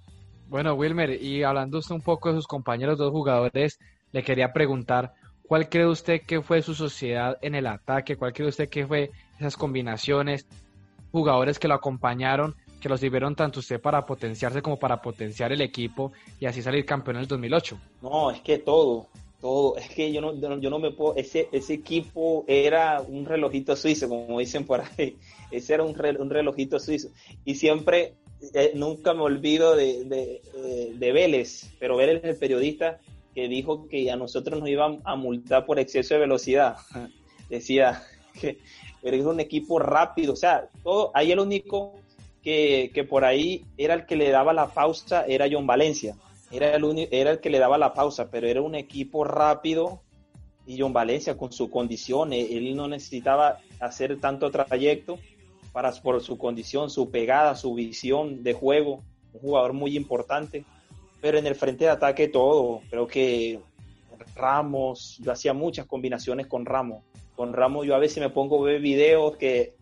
Bueno, 0.48 0.74
Wilmer, 0.74 1.22
y 1.22 1.44
hablando 1.44 1.80
usted 1.80 1.96
un 1.96 2.02
poco 2.02 2.30
de 2.30 2.36
sus 2.36 2.48
compañeros, 2.48 2.98
dos 2.98 3.12
jugadores, 3.12 3.80
le 4.12 4.24
quería 4.24 4.54
preguntar, 4.54 5.14
¿cuál 5.48 5.70
cree 5.70 5.88
usted 5.88 6.22
que 6.22 6.42
fue 6.42 6.62
su 6.62 6.76
sociedad 6.76 7.38
en 7.42 7.56
el 7.56 7.66
ataque? 7.66 8.16
¿Cuál 8.16 8.34
cree 8.34 8.50
usted 8.50 8.70
que 8.70 8.86
fue 8.86 9.12
esas 9.40 9.58
combinaciones? 9.58 10.46
Jugadores 11.16 11.60
que 11.60 11.68
lo 11.68 11.74
acompañaron, 11.74 12.56
que 12.82 12.90
los 12.90 13.00
sirvieron 13.00 13.36
tanto 13.36 13.62
usted 13.62 13.80
para 13.80 14.06
potenciarse 14.06 14.62
como 14.62 14.78
para 14.78 15.02
potenciar 15.02 15.52
el 15.54 15.62
equipo 15.62 16.12
y 16.40 16.46
así 16.46 16.62
salir 16.62 16.86
campeón 16.86 17.16
en 17.16 17.22
el 17.24 17.28
2008? 17.28 17.80
No, 18.02 18.32
es 18.32 18.42
que 18.42 18.58
todo, 18.58 19.08
todo, 19.40 19.78
es 19.78 19.88
que 19.90 20.12
yo 20.12 20.20
no, 20.20 20.36
yo 20.36 20.70
no 20.70 20.80
me 20.80 20.92
puedo, 20.92 21.16
ese, 21.16 21.48
ese 21.52 21.74
equipo 21.74 22.44
era 22.48 23.02
un 23.02 23.26
relojito 23.26 23.76
suizo, 23.76 24.10
como 24.10 24.40
dicen 24.40 24.66
por 24.66 24.82
ahí, 24.82 25.16
ese 25.52 25.74
era 25.74 25.84
un, 25.84 25.96
un 26.20 26.30
relojito 26.30 26.80
suizo. 26.80 27.10
Y 27.46 27.56
siempre, 27.56 28.14
eh, 28.54 28.74
nunca 28.76 29.14
me 29.14 29.22
olvido 29.22 29.76
de, 29.76 30.04
de, 30.04 30.42
eh, 30.56 30.94
de 30.96 31.12
Vélez, 31.14 31.74
pero 31.80 31.96
Vélez 31.96 32.24
es 32.24 32.32
el 32.32 32.38
periodista 32.38 33.00
que 33.34 33.48
dijo 33.48 33.88
que 33.88 34.12
a 34.12 34.16
nosotros 34.16 34.60
nos 34.60 34.70
iban 34.70 35.00
a 35.06 35.16
multar 35.16 35.66
por 35.66 35.80
exceso 35.80 36.14
de 36.14 36.20
velocidad. 36.20 36.76
Decía 37.50 38.04
que 38.40 38.60
pero 39.06 39.18
es 39.18 39.26
un 39.28 39.40
equipo 39.40 39.78
rápido, 39.78 40.34
o 40.34 40.36
sea, 40.36 40.68
todo, 40.84 41.12
ahí 41.14 41.32
el 41.32 41.40
único 41.40 41.94
que, 42.42 42.90
que, 42.92 43.04
por 43.04 43.24
ahí 43.24 43.64
era 43.78 43.94
el 43.94 44.08
que 44.08 44.16
le 44.16 44.32
daba 44.32 44.52
la 44.52 44.74
pausa 44.74 45.28
era 45.28 45.46
John 45.48 45.68
Valencia, 45.68 46.16
era 46.50 46.76
el, 46.76 47.08
era 47.12 47.30
el 47.30 47.40
que 47.40 47.52
le 47.52 47.60
daba 47.60 47.78
la 47.78 47.94
pausa, 47.94 48.32
pero 48.32 48.48
era 48.48 48.64
un 48.64 48.74
equipo 48.74 49.24
rápido 49.24 50.02
y 50.66 50.82
John 50.82 50.92
Valencia 50.92 51.38
con 51.38 51.52
su 51.52 51.70
condición, 51.70 52.34
eh, 52.34 52.58
él 52.58 52.76
no 52.76 52.88
necesitaba 52.88 53.60
hacer 53.80 54.20
tanto 54.20 54.50
trayecto 54.50 55.20
para 55.72 55.92
por 55.92 56.20
su 56.24 56.40
condición, 56.40 56.90
su 56.90 57.12
pegada, 57.12 57.54
su 57.54 57.76
visión 57.76 58.42
de 58.42 58.54
juego, 58.54 59.04
un 59.34 59.40
jugador 59.40 59.74
muy 59.74 59.96
importante, 59.96 60.66
pero 61.22 61.38
en 61.38 61.46
el 61.46 61.54
frente 61.54 61.84
de 61.84 61.92
ataque 61.92 62.28
todo, 62.28 62.82
creo 62.90 63.06
que 63.06 63.60
Ramos, 64.36 65.20
yo 65.22 65.32
hacía 65.32 65.54
muchas 65.54 65.86
combinaciones 65.86 66.48
con 66.48 66.66
Ramos, 66.66 67.04
con 67.36 67.54
Ramos 67.54 67.86
yo 67.86 67.96
a 67.96 68.00
veces 68.00 68.20
me 68.20 68.30
pongo 68.30 68.62
a 68.62 68.68
ver 68.68 68.82
videos 68.82 69.38
que, 69.38 69.76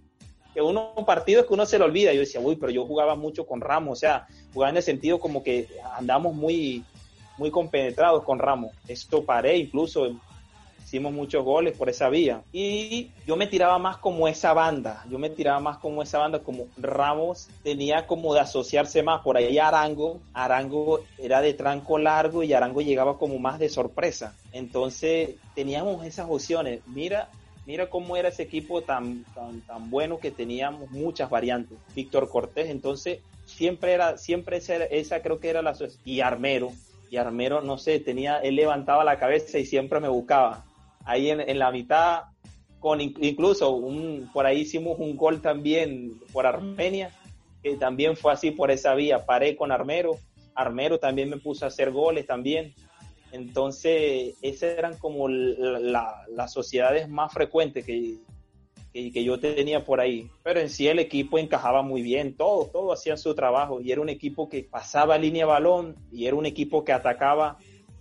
que 0.53 0.62
uno, 0.62 0.93
partidos 1.05 1.45
que 1.45 1.53
uno 1.53 1.65
se 1.65 1.77
le 1.77 1.86
olvida. 1.86 2.13
Yo 2.13 2.22
decía, 2.22 2.41
uy, 2.41 2.55
pero 2.55 2.72
yo 2.72 2.86
jugaba 2.86 3.15
mucho 3.15 3.45
con 3.45 3.62
Ramos, 3.62 3.93
o 3.93 4.00
sea, 4.00 4.27
jugaba 4.53 4.72
en 4.72 4.77
el 4.77 4.83
sentido 4.83 5.19
como 5.19 5.43
que 5.43 5.67
andamos 5.95 6.33
muy, 6.36 6.83
muy 7.38 7.51
compenetrados 7.51 8.24
con 8.24 8.39
Ramos. 8.39 8.72
Esto 8.88 9.24
paré, 9.24 9.57
incluso 9.57 10.12
hicimos 10.93 11.12
muchos 11.12 11.43
goles 11.43 11.75
por 11.75 11.89
esa 11.89 12.07
vía. 12.10 12.43
Y 12.51 13.10
yo 13.25 13.36
me 13.36 13.48
tiraba 13.48 13.79
más 13.79 13.98
como 13.98 14.27
esa 14.27 14.53
banda, 14.53 15.03
yo 15.10 15.17
me 15.17 15.31
tiraba 15.31 15.60
más 15.60 15.79
como 15.79 16.03
esa 16.03 16.19
banda, 16.19 16.39
como 16.39 16.67
Ramos 16.77 17.50
tenía 17.63 18.05
como 18.05 18.36
de 18.36 18.41
asociarse 18.41 19.01
más. 19.01 19.22
Por 19.22 19.36
ahí 19.36 19.57
Arango, 19.57 20.19
Arango 20.33 21.00
era 21.17 21.41
de 21.41 21.55
tranco 21.55 21.98
largo 21.98 22.43
y 22.43 22.53
Arango 22.53 22.81
llegaba 22.81 23.17
como 23.17 23.39
más 23.39 23.57
de 23.57 23.69
sorpresa. 23.69 24.36
Entonces 24.51 25.31
teníamos 25.55 26.05
esas 26.05 26.27
opciones. 26.29 26.81
Mira, 26.86 27.31
Mira 27.65 27.89
cómo 27.89 28.17
era 28.17 28.29
ese 28.29 28.43
equipo 28.43 28.82
tan, 28.82 29.24
tan, 29.34 29.62
tan 29.62 29.89
bueno 29.89 30.20
que 30.20 30.32
teníamos 30.32 30.91
muchas 30.91 31.29
variantes. 31.29 31.77
Víctor 31.96 32.29
Cortés, 32.29 32.70
entonces, 32.70 33.20
siempre 33.46 33.93
era, 33.93 34.17
siempre 34.17 34.58
esa, 34.58 35.22
creo 35.22 35.39
que 35.39 35.50
era 35.50 35.62
la 35.62 35.74
y 36.03 36.22
Armero, 36.22 36.72
y 37.10 37.17
Armero, 37.17 37.62
no 37.62 37.77
sé, 37.77 38.00
tenía, 38.00 38.38
él 38.39 38.55
levantaba 38.55 39.03
la 39.03 39.20
cabeza 39.20 39.60
y 39.60 39.65
siempre 39.65 40.00
me 40.00 40.08
buscaba. 40.08 40.65
ahí 41.05 41.29
en, 41.29 41.60
la 41.60 41.72
mitad, 41.72 42.24
con 42.79 43.00
incluso 43.00 43.72
un, 43.72 44.29
por 44.34 44.46
ahí 44.46 44.62
hicimos 44.62 44.98
un 45.00 45.15
gol 45.15 45.41
también 45.41 46.20
por 46.32 46.46
Armenia, 46.46 47.12
que 47.62 47.75
también 47.77 48.17
fue 48.17 48.34
así 48.34 48.51
por 48.51 48.72
esa 48.72 48.93
vía, 48.96 49.25
paré 49.25 49.55
con 49.55 49.72
Armero, 49.72 50.17
Armero 50.55 51.00
también 51.00 51.29
me 51.29 51.38
puso 51.38 51.65
a 51.65 51.70
hacer 51.70 51.91
goles 51.91 52.27
también. 52.27 52.74
Entonces, 53.33 54.35
esas 54.43 54.77
eran 54.77 54.95
como 54.99 55.27
las 55.27 56.53
sociedades 56.53 57.09
más 57.09 57.33
frecuentes 57.33 57.83
que, 57.83 58.19
que, 58.93 59.23
yo 59.23 59.39
tenía 59.39 59.83
por 59.83 59.99
ahí. 59.99 60.29
Pero 60.43 60.59
en 60.59 60.69
sí 60.69 60.87
el 60.87 60.99
equipo 60.99 61.39
encajaba 61.39 61.81
muy 61.81 62.03
bien, 62.03 62.37
todos, 62.37 62.71
todos 62.71 62.99
hacían 62.99 63.17
su 63.17 63.33
trabajo 63.33 63.81
y 63.81 63.91
era 63.91 64.01
un 64.01 64.09
equipo 64.09 64.47
que 64.47 64.63
pasaba 64.63 65.17
línea 65.17 65.47
balón 65.47 65.95
y 66.11 66.27
era 66.27 66.35
un 66.35 66.45
equipo 66.45 66.83
que 66.83 66.93
atacaba 66.93 67.57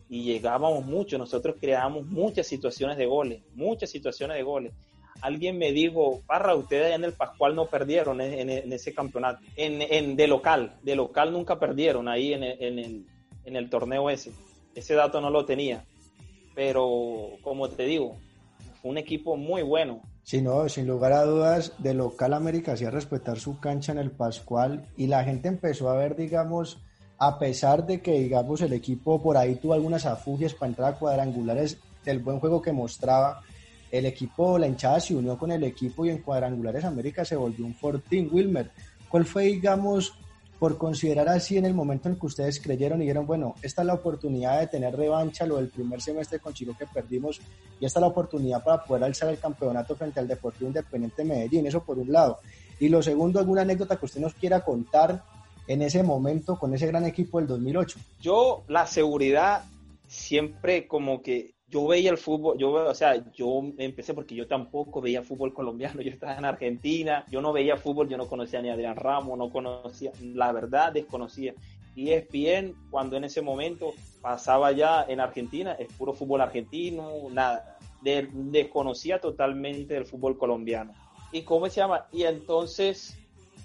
y 0.06 0.24
llegábamos 0.24 0.84
mucho. 0.84 1.16
Nosotros 1.16 1.56
creábamos 1.58 2.04
muchas 2.08 2.46
situaciones 2.46 2.98
de 2.98 3.06
goles, 3.06 3.42
muchas 3.54 3.88
situaciones 3.88 4.36
de 4.36 4.42
goles. 4.42 4.74
Alguien 5.22 5.56
me 5.56 5.72
dijo, 5.72 6.20
Parra, 6.26 6.54
ustedes 6.54 6.94
en 6.94 7.04
el 7.04 7.14
Pascual 7.14 7.54
no 7.54 7.68
perdieron 7.68 8.20
en, 8.20 8.70
ese 8.70 8.92
campeonato. 8.92 9.40
En, 9.56 9.80
en, 9.80 10.14
de 10.14 10.26
local, 10.26 10.76
de 10.82 10.94
local 10.94 11.32
nunca 11.32 11.58
perdieron 11.58 12.06
ahí 12.06 12.34
en 12.34 12.42
el, 12.42 13.06
en 13.46 13.56
el 13.56 13.70
torneo 13.70 14.10
ese. 14.10 14.30
Ese 14.75 14.95
dato 14.95 15.21
no 15.21 15.31
lo 15.31 15.45
tenía. 15.45 15.85
Pero, 16.55 17.31
como 17.43 17.69
te 17.69 17.85
digo, 17.85 18.17
un 18.83 18.99
equipo 18.99 19.37
muy 19.37 19.62
bueno 19.62 20.02
Sí, 20.25 20.41
no, 20.41 20.69
sin 20.69 20.87
lugar 20.87 21.12
a 21.12 21.25
dudas, 21.25 21.73
de 21.79 21.95
local 21.95 22.33
América 22.33 22.73
hacía 22.73 22.91
respetar 22.91 23.41
su 23.41 23.59
cancha 23.59 23.91
en 23.93 23.99
el 23.99 24.12
Pascual 24.12 24.87
y 24.97 25.09
la 25.09 25.25
gente 25.25 25.49
empezó 25.49 25.91
a 25.91 25.97
ver, 25.97 26.14
digamos, 26.14 26.79
a 27.19 27.38
pesar 27.38 27.87
de 27.87 28.00
que, 28.00 28.21
digamos, 28.21 28.61
el 28.62 28.73
equipo 28.73 29.21
por 29.21 29.37
ahí 29.37 29.57
tuvo 29.57 29.75
algunas 29.75 30.07
afugias 30.07 30.55
para 30.55 30.71
entrar 30.71 30.95
a 30.95 30.99
cuadrangulares 30.99 31.79
del 32.05 32.21
buen 32.21 32.38
juego 32.38 32.62
que 32.62 32.73
mostraba, 32.73 33.43
el 33.91 34.07
equipo, 34.07 34.59
la 34.59 34.69
hinchada 34.69 35.00
se 35.00 35.14
unió 35.14 35.37
con 35.37 35.50
el 35.50 35.64
equipo 35.64 36.07
y 36.07 36.11
en 36.11 36.23
cuadrangulares 36.23 36.85
América 36.85 37.25
se 37.25 37.37
volvió 37.37 37.67
un 37.67 37.75
fortín. 37.75 38.31
Wilmer, 38.33 38.71
¿cuál 39.09 39.25
fue, 39.26 39.45
digamos, 39.45 40.14
por 40.62 40.78
considerar 40.78 41.28
así 41.28 41.57
en 41.59 41.66
el 41.66 41.75
momento 41.75 42.09
en 42.09 42.14
que 42.14 42.26
ustedes 42.26 42.61
creyeron 42.61 43.00
y 43.00 43.07
dijeron, 43.07 43.26
bueno, 43.26 43.57
esta 43.62 43.83
es 43.83 43.87
la 43.87 43.95
oportunidad 43.95 44.61
de 44.61 44.69
tener 44.69 44.95
revancha, 44.95 45.45
lo 45.45 45.57
del 45.57 45.66
primer 45.66 46.00
semestre 46.00 46.38
con 46.38 46.54
Chico 46.54 46.76
que 46.78 46.87
perdimos, 46.87 47.40
y 47.81 47.85
esta 47.85 47.99
es 47.99 48.00
la 48.02 48.07
oportunidad 48.07 48.62
para 48.62 48.85
poder 48.85 49.02
alzar 49.02 49.28
el 49.31 49.40
campeonato 49.40 49.97
frente 49.97 50.21
al 50.21 50.28
Deportivo 50.28 50.69
Independiente 50.69 51.25
Medellín, 51.25 51.66
eso 51.66 51.83
por 51.83 51.99
un 51.99 52.12
lado. 52.12 52.38
Y 52.78 52.88
lo 52.88 53.02
segundo, 53.02 53.40
alguna 53.40 53.62
anécdota 53.62 53.97
que 53.97 54.04
usted 54.04 54.21
nos 54.21 54.35
quiera 54.35 54.61
contar 54.61 55.25
en 55.66 55.83
ese 55.83 56.04
momento 56.04 56.57
con 56.57 56.73
ese 56.73 56.87
gran 56.87 57.07
equipo 57.07 57.40
del 57.40 57.49
2008. 57.49 57.99
Yo, 58.21 58.62
la 58.69 58.87
seguridad, 58.87 59.64
siempre 60.07 60.87
como 60.87 61.23
que 61.23 61.54
yo 61.73 61.87
veía 61.87 62.11
el 62.11 62.19
fútbol, 62.19 62.59
yo, 62.59 62.71
o 62.71 62.95
sea, 62.95 63.33
yo 63.33 63.62
empecé 63.79 64.12
porque 64.12 64.35
yo 64.35 64.47
tampoco 64.47 65.00
veía 65.00 65.23
fútbol 65.23 65.55
colombiano, 65.55 66.02
yo 66.02 66.11
estaba 66.11 66.37
en 66.37 66.45
Argentina, 66.45 67.25
yo 67.31 67.41
no 67.41 67.52
veía 67.52 67.79
fútbol, 67.79 68.11
yo 68.11 68.19
no 68.19 68.29
conocía 68.29 68.61
ni 68.61 68.69
a 68.69 68.75
Adrián 68.75 68.95
Ramos, 68.95 69.38
no 69.38 69.50
conocía, 69.50 70.12
la 70.21 70.52
verdad 70.52 70.93
desconocía. 70.93 71.55
Y 71.95 72.11
es 72.11 72.29
bien 72.31 72.75
cuando 72.91 73.17
en 73.17 73.25
ese 73.25 73.41
momento 73.41 73.95
pasaba 74.21 74.73
ya 74.73 75.05
en 75.09 75.21
Argentina, 75.21 75.73
es 75.73 75.91
puro 75.95 76.12
fútbol 76.12 76.43
argentino, 76.43 77.11
nada, 77.31 77.79
desconocía 78.02 79.19
totalmente 79.19 79.97
el 79.97 80.05
fútbol 80.05 80.37
colombiano. 80.37 80.93
¿Y 81.33 81.43
cómo 81.43 81.69
se 81.71 81.81
llama? 81.81 82.07
Y 82.12 82.25
entonces 82.25 83.19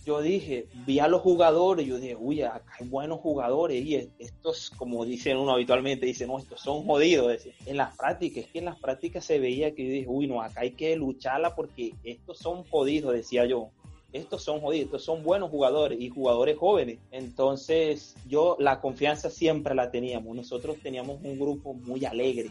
yo 0.07 0.21
dije, 0.21 0.67
vi 0.85 0.99
a 0.99 1.09
los 1.09 1.21
jugadores, 1.21 1.85
yo 1.85 1.99
dije, 1.99 2.15
uy, 2.17 2.41
acá 2.41 2.63
hay 2.79 2.87
buenos 2.87 3.19
jugadores 3.19 3.83
y 3.83 4.09
estos, 4.19 4.71
como 4.77 5.03
dicen 5.03 5.35
uno 5.35 5.51
habitualmente, 5.51 6.05
dicen, 6.05 6.29
no, 6.29 6.39
estos 6.39 6.61
son 6.61 6.85
jodidos. 6.85 7.45
En 7.65 7.75
las 7.75 7.97
prácticas, 7.97 8.45
es 8.45 8.51
que 8.51 8.59
en 8.59 8.65
las 8.65 8.79
prácticas 8.79 9.25
se 9.25 9.37
veía 9.37 9.75
que 9.75 9.83
yo 9.83 9.91
dije, 9.91 10.05
uy, 10.07 10.27
no, 10.27 10.41
acá 10.41 10.61
hay 10.61 10.71
que 10.71 10.95
lucharla 10.95 11.55
porque 11.55 11.93
estos 12.05 12.37
son 12.37 12.63
jodidos, 12.63 13.13
decía 13.13 13.45
yo. 13.45 13.69
Estos 14.13 14.41
son 14.43 14.61
jodidos, 14.61 14.85
estos 14.85 15.03
son 15.03 15.23
buenos 15.23 15.49
jugadores 15.49 15.99
y 15.99 16.07
jugadores 16.07 16.57
jóvenes. 16.57 16.99
Entonces, 17.11 18.15
yo 18.25 18.55
la 18.59 18.79
confianza 18.79 19.29
siempre 19.29 19.75
la 19.75 19.91
teníamos. 19.91 20.33
Nosotros 20.33 20.77
teníamos 20.81 21.19
un 21.21 21.37
grupo 21.37 21.73
muy 21.73 22.05
alegre, 22.05 22.49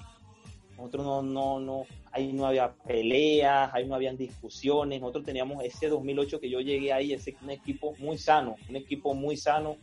nosotros 0.76 1.04
no, 1.04 1.22
no, 1.22 1.60
no, 1.60 1.86
ahí 2.12 2.32
no 2.32 2.46
había 2.46 2.72
peleas, 2.72 3.70
ahí 3.72 3.86
no 3.86 3.94
habían 3.94 4.16
discusiones. 4.16 5.00
Nosotros 5.00 5.24
teníamos 5.24 5.64
ese 5.64 5.88
2008 5.88 6.40
que 6.40 6.50
yo 6.50 6.60
llegué 6.60 6.92
ahí, 6.92 7.12
ese 7.12 7.34
un 7.42 7.50
equipo 7.50 7.94
muy 7.98 8.18
sano, 8.18 8.56
un 8.68 8.76
equipo 8.76 9.14
muy 9.14 9.36
sano 9.36 9.76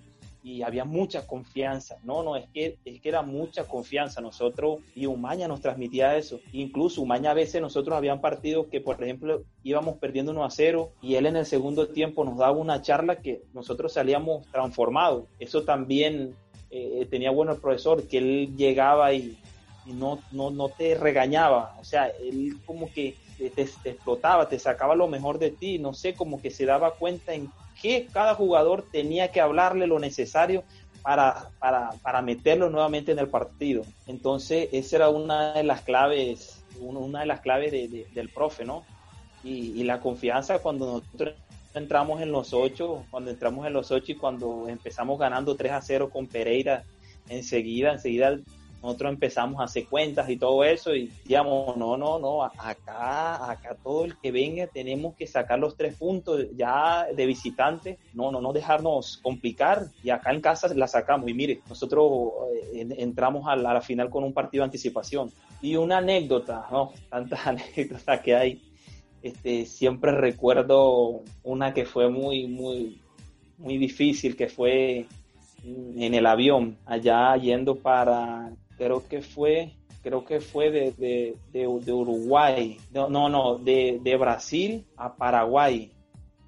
y 0.44 0.62
había 0.62 0.84
mucha 0.84 1.26
confianza. 1.26 1.98
No, 2.04 2.22
no, 2.22 2.36
es 2.36 2.46
que, 2.54 2.78
es 2.84 3.02
que 3.02 3.10
era 3.10 3.22
mucha 3.22 3.66
confianza. 3.66 4.20
Nosotros, 4.20 4.80
y 4.94 5.06
Umaña 5.06 5.48
nos 5.48 5.62
transmitía 5.62 6.18
eso. 6.18 6.40
Incluso 6.52 7.02
Umaña 7.02 7.32
a 7.32 7.34
veces 7.34 7.62
nosotros 7.62 7.96
habían 7.96 8.20
partidos 8.20 8.68
que, 8.68 8.82
por 8.82 9.02
ejemplo, 9.02 9.44
íbamos 9.64 9.98
perdiendo 9.98 10.32
1 10.34 10.44
a 10.44 10.50
0 10.50 10.92
y 11.02 11.16
él 11.16 11.26
en 11.26 11.38
el 11.38 11.46
segundo 11.46 11.88
tiempo 11.88 12.26
nos 12.26 12.38
daba 12.38 12.52
una 12.52 12.82
charla 12.82 13.22
que 13.22 13.42
nosotros 13.54 13.94
salíamos 13.94 14.46
transformados. 14.52 15.26
Eso 15.40 15.64
también 15.64 16.36
eh, 16.70 17.08
tenía 17.10 17.32
bueno 17.32 17.54
el 17.54 17.62
profesor, 17.62 18.06
que 18.08 18.18
él 18.18 18.58
llegaba 18.58 19.14
y 19.14 19.38
y 19.86 19.94
no, 19.94 20.20
no, 20.32 20.50
no 20.50 20.70
te 20.70 20.96
regañaba, 20.96 21.76
o 21.80 21.84
sea, 21.84 22.08
él 22.08 22.58
como 22.66 22.92
que 22.92 23.16
te, 23.38 23.62
explotaba, 23.62 24.48
te 24.48 24.60
sacaba 24.60 24.96
lo 24.96 25.08
mejor 25.08 25.40
de 25.40 25.52
ti, 25.52 25.80
no 25.80 25.94
sé, 25.94 26.14
como 26.14 26.42
que 26.42 26.52
se 26.52 26.66
daba 26.66 26.92
cuenta 26.92 27.34
en 27.34 27.50
qué 27.82 28.08
cada 28.12 28.36
jugador 28.36 28.86
tenía 28.92 29.32
que 29.32 29.42
hablarle 29.42 29.88
lo 29.88 30.00
necesario 30.00 30.64
para, 31.02 31.50
para, 31.60 31.92
para 32.02 32.22
meterlo 32.22 32.70
nuevamente 32.70 33.12
en 33.12 33.20
el 33.20 33.28
partido. 33.28 33.84
Entonces, 34.08 34.70
esa 34.72 34.96
era 34.98 35.10
una 35.10 35.54
de 35.54 35.64
las 35.64 35.82
claves, 35.82 36.64
una 36.80 37.22
de 37.22 37.26
las 37.26 37.42
claves 37.42 37.72
del 37.72 38.30
profe, 38.30 38.64
¿no? 38.64 38.84
Y, 39.44 39.80
y, 39.80 39.84
la 39.84 40.00
confianza 40.00 40.60
cuando 40.60 40.86
nosotros 40.86 41.36
entramos 41.74 42.22
en 42.22 42.32
los 42.32 42.54
ocho, 42.54 43.04
cuando 43.12 43.30
entramos 43.32 43.68
en 43.68 43.74
los 43.74 43.92
ocho 43.92 44.14
y 44.14 44.16
cuando 44.16 44.70
empezamos 44.70 45.20
ganando 45.20 45.56
3 45.58 45.74
a 45.74 45.82
0 45.82 46.10
con 46.10 46.28
Pereira, 46.28 46.84
enseguida, 47.28 47.92
enseguida 47.92 48.40
nosotros 48.84 49.14
empezamos 49.14 49.62
a 49.62 49.64
hacer 49.64 49.88
cuentas 49.88 50.30
y 50.30 50.36
todo 50.36 50.64
eso 50.64 50.94
y 50.94 51.10
digamos, 51.26 51.78
no, 51.78 51.96
no, 51.96 52.20
no, 52.20 52.44
acá, 52.44 53.50
acá 53.50 53.78
todo 53.82 54.04
el 54.04 54.18
que 54.20 54.32
venga 54.32 54.68
tenemos 54.68 55.16
que 55.16 55.26
sacar 55.26 55.58
los 55.58 55.78
tres 55.78 55.96
puntos 55.96 56.46
ya 56.56 57.06
de 57.06 57.26
visitante, 57.26 57.98
no, 58.14 58.30
no, 58.30 58.42
no 58.42 58.52
dejarnos 58.52 59.22
complicar 59.24 59.88
y 60.04 60.10
acá 60.10 60.32
en 60.32 60.42
casa 60.42 60.74
la 60.74 60.88
sacamos. 60.88 61.30
Y 61.30 61.34
mire, 61.34 61.62
nosotros 61.70 62.12
eh, 62.74 62.86
entramos 62.98 63.48
a 63.48 63.56
la, 63.56 63.82
final 63.82 64.10
con 64.10 64.26
un 64.26 64.34
partido 64.34 64.64
de 64.64 64.66
anticipación. 64.66 65.32
Y 65.62 65.78
una 65.78 66.00
anécdota, 66.00 66.68
¿no? 66.70 66.92
Tantas 67.10 67.48
anécdotas 67.48 68.20
que 68.20 68.36
hay, 68.36 68.62
este, 69.22 69.66
siempre 69.66 70.12
recuerdo 70.12 71.22
una 71.44 71.74
que 71.74 71.86
fue 71.86 72.10
muy, 72.10 72.48
muy, 72.48 73.00
muy 73.58 73.78
difícil, 73.78 74.36
que 74.36 74.48
fue 74.48 75.08
en 75.66 76.14
el 76.14 76.26
avión, 76.26 76.78
allá 76.86 77.36
yendo 77.38 77.76
para 77.76 78.52
creo 78.78 79.08
que 79.08 79.22
fue, 79.22 79.74
creo 80.02 80.26
que 80.26 80.40
fue 80.40 80.72
de, 80.72 81.36
de, 81.52 81.68
Uruguay, 81.68 82.78
no, 82.92 83.10
no, 83.10 83.30
no 83.30 83.58
de, 83.58 84.18
Brasil 84.20 84.86
a 84.98 85.16
Paraguay. 85.16 85.92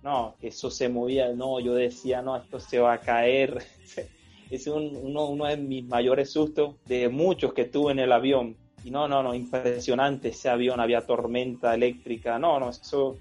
No, 0.03 0.35
eso 0.39 0.69
se 0.69 0.87
movía, 0.87 1.33
no, 1.33 1.59
yo 1.59 1.73
decía, 1.73 2.21
no, 2.21 2.37
esto 2.37 2.59
se 2.59 2.77
va 2.77 2.93
a 2.93 2.99
caer. 2.99 3.63
es 4.51 4.67
uno, 4.67 5.25
uno 5.25 5.45
de 5.45 5.57
mis 5.57 5.83
mayores 5.85 6.31
sustos 6.31 6.75
de 6.85 7.09
muchos 7.09 7.53
que 7.53 7.65
tuve 7.65 7.91
en 7.91 7.99
el 7.99 8.11
avión. 8.11 8.55
Y 8.83 8.91
no, 8.91 9.07
no, 9.07 9.23
no, 9.23 9.33
impresionante 9.33 10.27
ese 10.29 10.47
avión, 10.47 10.79
había 10.79 11.01
tormenta 11.01 11.73
eléctrica, 11.73 12.37
no, 12.37 12.59
no, 12.59 12.69
eso, 12.69 13.17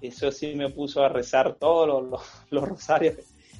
eso 0.00 0.32
sí 0.32 0.54
me 0.54 0.70
puso 0.70 1.04
a 1.04 1.10
rezar 1.10 1.54
todos 1.56 1.86
los, 1.86 2.22
los, 2.48 2.64
rosarios. 2.68 3.16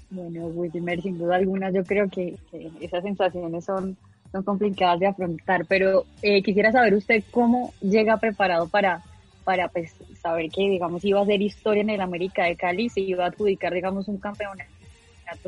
Bueno, 0.08 0.46
Wilmer, 0.46 1.02
sin 1.02 1.18
duda 1.18 1.36
alguna, 1.36 1.70
yo 1.70 1.84
creo 1.84 2.08
que 2.08 2.38
esas 2.80 3.02
sensaciones 3.02 3.66
son 3.66 3.98
son 4.32 4.42
complicadas 4.42 5.00
de 5.00 5.06
afrontar, 5.06 5.66
pero 5.66 6.04
eh, 6.22 6.42
quisiera 6.42 6.72
saber 6.72 6.94
usted 6.94 7.22
cómo 7.30 7.72
llega 7.80 8.16
preparado 8.18 8.68
para, 8.68 9.02
para 9.44 9.68
pues, 9.68 9.94
saber 10.20 10.50
que, 10.50 10.68
digamos, 10.68 11.04
iba 11.04 11.20
a 11.20 11.22
hacer 11.22 11.40
historia 11.40 11.82
en 11.82 11.90
el 11.90 12.00
América 12.00 12.44
de 12.44 12.56
Cali, 12.56 12.88
se 12.88 13.00
iba 13.00 13.24
a 13.24 13.28
adjudicar, 13.28 13.72
digamos, 13.72 14.08
un 14.08 14.18
campeonato 14.18 14.70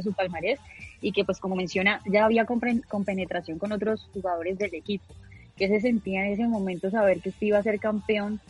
su 0.02 0.12
palmarés 0.12 0.58
y 1.00 1.12
que, 1.12 1.24
pues, 1.24 1.38
como 1.38 1.56
menciona, 1.56 2.00
ya 2.06 2.24
había 2.24 2.44
compenetración 2.44 3.58
con 3.58 3.72
otros 3.72 4.08
jugadores 4.12 4.58
del 4.58 4.74
equipo. 4.74 5.14
¿Qué 5.56 5.68
se 5.68 5.80
sentía 5.80 6.26
en 6.26 6.32
ese 6.32 6.46
momento 6.46 6.90
saber 6.90 7.20
que 7.20 7.30
usted 7.30 7.48
iba 7.48 7.58
a 7.58 7.62
ser 7.62 7.78
campeón 7.80 8.40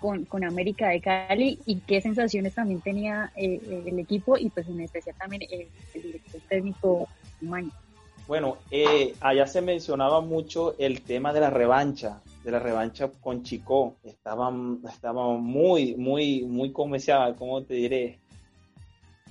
con, 0.00 0.24
con 0.24 0.44
América 0.44 0.88
de 0.88 1.00
Cali 1.00 1.58
y 1.64 1.76
qué 1.80 2.00
sensaciones 2.00 2.54
también 2.54 2.80
tenía 2.80 3.32
eh, 3.36 3.84
el 3.86 3.98
equipo 3.98 4.36
y, 4.36 4.50
pues, 4.50 4.68
en 4.68 4.80
especial 4.80 5.16
también 5.18 5.42
el, 5.50 5.68
director 5.94 6.40
técnico 6.48 7.08
Maño? 7.40 7.70
Bueno, 8.26 8.56
eh, 8.72 9.14
allá 9.20 9.46
se 9.46 9.62
mencionaba 9.62 10.20
mucho 10.20 10.74
el 10.78 11.02
tema 11.02 11.32
de 11.32 11.38
la 11.38 11.50
revancha, 11.50 12.22
de 12.42 12.50
la 12.50 12.58
revancha 12.58 13.08
con 13.20 13.44
Chico. 13.44 13.94
Estaban, 14.02 14.80
estaban 14.88 15.40
muy, 15.40 15.94
muy, 15.94 16.42
muy, 16.42 16.72
como, 16.72 16.96
¿cómo 17.38 17.62
te 17.62 17.74
diré? 17.74 18.18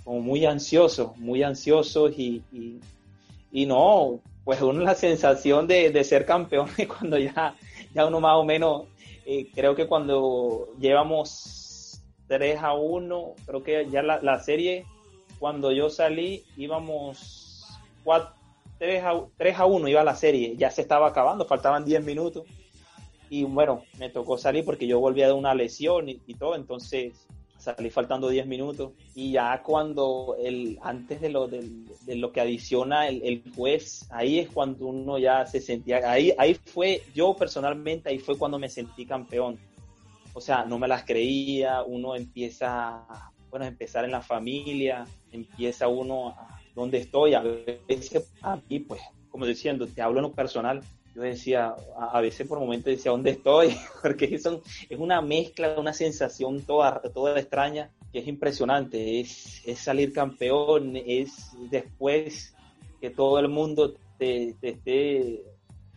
Como 0.06 0.22
muy 0.22 0.46
ansiosos, 0.46 1.18
muy 1.18 1.44
ansiosos 1.44 2.18
y, 2.18 2.42
y, 3.52 3.66
no, 3.66 4.22
pues 4.46 4.62
uno 4.62 4.80
la 4.82 4.96
sensación 4.96 5.68
de, 5.68 6.04
ser 6.06 6.26
campeón 6.26 6.70
cuando 6.88 7.18
ya, 7.18 7.54
ya 7.94 8.06
uno 8.06 8.22
más 8.22 8.36
o 8.36 8.46
menos 8.46 8.84
eh, 9.26 9.48
creo 9.54 9.76
que 9.76 9.88
cuando 9.88 10.70
llevamos 10.80 12.02
3 12.28 12.60
a 12.62 12.74
1, 12.74 13.34
creo 13.46 13.64
que 13.64 13.90
ya 13.90 14.02
la, 14.02 14.22
la 14.22 14.40
serie, 14.40 14.86
cuando 15.38 15.74
yo 15.74 15.90
salí, 15.90 16.44
íbamos 16.56 17.66
4, 18.06 18.35
3, 18.80 19.04
a, 19.04 19.26
3 19.38 19.60
a 19.60 19.66
1, 19.66 19.88
iba 19.88 20.04
la 20.04 20.16
serie, 20.16 20.56
ya 20.58 20.70
se 20.72 20.82
estaba 20.82 21.08
acabando, 21.08 21.46
faltaban 21.46 21.86
10 21.86 22.04
minutos. 22.04 22.44
Y 23.30 23.44
bueno, 23.44 23.84
me 24.00 24.10
tocó 24.10 24.38
salir 24.38 24.64
porque 24.66 24.88
yo 24.88 25.00
volvía 25.00 25.28
de 25.28 25.34
una 25.34 25.56
lesión 25.56 26.10
y, 26.10 26.22
y 26.28 26.36
todo, 26.36 26.56
entonces 26.56 27.26
salí 27.66 27.90
faltando 27.90 28.30
10 28.30 28.46
minutos. 28.46 28.94
Y 29.16 29.34
ya 29.34 29.62
cuando 29.64 30.36
el 30.40 30.78
antes 30.84 31.22
de 31.22 31.30
lo 31.30 31.48
de, 31.48 31.68
de 32.06 32.16
lo 32.16 32.32
que 32.32 32.42
adiciona 32.42 33.08
el, 33.08 33.22
el, 33.24 33.44
juez 33.56 34.08
ahí 34.12 34.40
es 34.40 34.50
cuando 34.50 34.88
uno 34.88 35.18
ya 35.18 35.46
se 35.46 35.60
sentía 35.60 36.00
ahí 36.10 36.34
ahí 36.38 36.54
fue 36.54 37.02
yo 37.14 37.36
personalmente 37.36 38.10
ahí 38.10 38.20
fue 38.20 38.38
cuando 38.38 38.60
me 38.60 38.70
sentí 38.70 39.06
campeón. 39.06 39.58
O 40.34 40.42
sea 40.42 40.66
no 40.66 40.78
me 40.78 40.88
las 40.88 41.04
creía 41.04 41.82
uno 41.84 42.16
empieza 42.16 43.06
bueno 43.50 43.66
empezar 43.66 44.06
en 44.06 44.12
la 44.12 44.22
familia 44.22 45.06
empieza 45.32 45.88
uno 45.88 46.30
a, 46.30 46.62
dónde 46.76 47.00
estoy 47.00 47.34
a 47.34 47.42
veces 47.42 48.32
aquí 48.42 48.80
pues 48.80 49.02
como 49.30 49.46
diciendo 49.46 49.88
te 49.88 50.02
hablo 50.02 50.20
en 50.20 50.24
lo 50.24 50.32
personal 50.34 50.82
yo 51.16 51.22
decía, 51.22 51.74
a, 51.98 52.20
veces 52.20 52.46
por 52.46 52.60
momentos 52.60 52.88
decía, 52.88 53.12
¿dónde 53.12 53.32
estoy? 53.32 53.74
Porque 54.02 54.26
es 54.26 54.46
una 55.00 55.22
mezcla, 55.22 55.80
una 55.80 55.94
sensación 55.94 56.62
toda, 56.62 57.02
toda 57.14 57.40
extraña 57.40 57.90
que 58.12 58.20
es 58.20 58.28
impresionante. 58.28 59.22
Es, 59.22 59.62
es 59.66 59.80
salir 59.80 60.12
campeón, 60.12 60.98
es 60.98 61.52
después 61.72 62.54
que 63.00 63.10
todo 63.10 63.40
el 63.40 63.48
mundo 63.48 63.94
te, 64.18 64.56
te 64.60 64.70
esté 64.70 65.44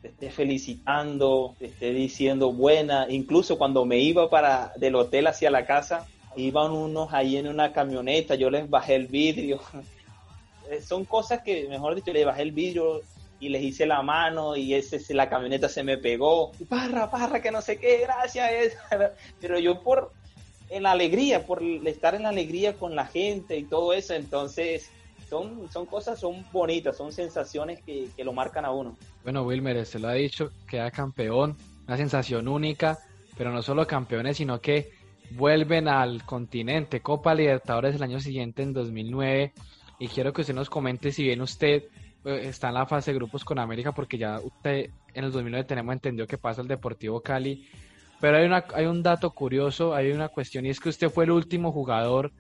te 0.01 0.09
esté 0.09 0.31
felicitando, 0.31 1.57
te 1.59 1.67
esté 1.67 1.93
diciendo 1.93 2.53
buena, 2.53 3.07
incluso 3.11 3.59
cuando 3.59 3.85
me 3.85 3.99
iba 3.99 4.31
para 4.31 4.73
del 4.77 4.95
hotel 4.95 5.27
hacia 5.27 5.51
la 5.51 5.67
casa, 5.67 6.07
iban 6.37 6.71
unos 6.71 7.13
ahí 7.13 7.37
en 7.37 7.49
una 7.49 7.73
camioneta, 7.73 8.37
yo 8.37 8.49
les 8.49 8.71
bajé 8.71 8.95
el 8.95 9.09
vidrio. 9.09 9.61
Son 10.85 11.05
cosas 11.05 11.43
que, 11.43 11.69
mejor 11.69 11.95
dicho, 11.95 12.13
les 12.13 12.27
bajé 12.27 12.43
el 12.43 12.53
vidrio, 12.53 13.03
y 13.41 13.49
les 13.49 13.63
hice 13.63 13.87
la 13.87 14.03
mano 14.03 14.57
y 14.57 14.75
ese 14.75 15.15
la 15.15 15.29
camioneta 15.29 15.69
se 15.69 15.83
me 15.83 15.97
pegó. 15.97 16.53
Parra, 16.69 17.11
parra, 17.11 17.41
que 17.41 17.51
no 17.51 17.63
sé 17.63 17.79
qué, 17.79 17.99
gracias. 17.99 18.75
Pero 19.41 19.59
yo 19.59 19.81
por 19.83 20.13
en 20.71 20.83
la 20.83 20.91
alegría, 20.91 21.47
por 21.47 21.63
estar 21.63 22.15
en 22.15 22.25
la 22.25 22.29
alegría 22.29 22.75
con 22.75 22.95
la 22.95 23.07
gente 23.07 23.57
y 23.57 23.65
todo 23.65 23.93
eso, 23.93 24.15
entonces 24.15 24.91
son, 25.29 25.71
son 25.73 25.87
cosas, 25.87 26.21
son 26.21 26.45
bonitas, 26.53 26.97
son 26.97 27.13
sensaciones 27.13 27.81
que, 27.83 28.09
que 28.15 28.25
lo 28.25 28.33
marcan 28.33 28.65
a 28.65 28.71
uno. 28.71 28.97
Bueno, 29.23 29.45
Wilmer, 29.45 29.87
se 29.87 29.99
lo 29.99 30.09
ha 30.09 30.15
dicho, 30.15 30.51
queda 30.69 30.91
campeón, 30.91 31.57
una 31.87 31.97
sensación 31.97 32.49
única, 32.49 32.99
pero 33.37 33.51
no 33.51 33.63
solo 33.63 33.87
campeones, 33.87 34.37
sino 34.37 34.61
que 34.61 34.91
vuelven 35.31 35.89
al 35.89 36.25
continente, 36.25 37.01
Copa 37.01 37.35
Libertadores 37.35 37.95
el 37.95 38.03
año 38.03 38.21
siguiente 38.21 38.63
en 38.63 38.75
2009, 38.75 39.53
y 39.99 40.09
quiero 40.09 40.33
que 40.33 40.43
usted 40.43 40.55
nos 40.55 40.71
comente 40.71 41.13
si 41.13 41.25
bien 41.25 41.41
usted 41.41 41.85
está 42.25 42.69
en 42.69 42.75
la 42.75 42.87
fase 42.87 43.13
de 43.13 43.19
grupos 43.19 43.45
con 43.45 43.59
América 43.59 43.93
porque 43.93 44.19
ya 44.19 44.41
usted 44.41 44.91
en 45.15 45.25
el 45.25 45.33
2009 45.33 45.65
tenemos 45.65 45.93
entendido 45.93 46.27
que 46.27 46.39
pasa 46.39 46.63
el 46.63 46.69
Deportivo 46.69 47.21
Cali. 47.21 47.69
Pero 48.21 48.37
hay, 48.37 48.47
una, 48.47 48.65
hay 48.75 48.87
un 48.87 49.03
dato 49.03 49.31
curioso, 49.31 49.95
hay 49.95 50.11
una 50.11 50.29
cuestión 50.29 50.67
y 50.67 50.71
es 50.71 50.81
que 50.81 50.89
usted 50.89 51.09
fue 51.09 51.25
el 51.25 51.31
último 51.31 51.71
jugador 51.71 52.33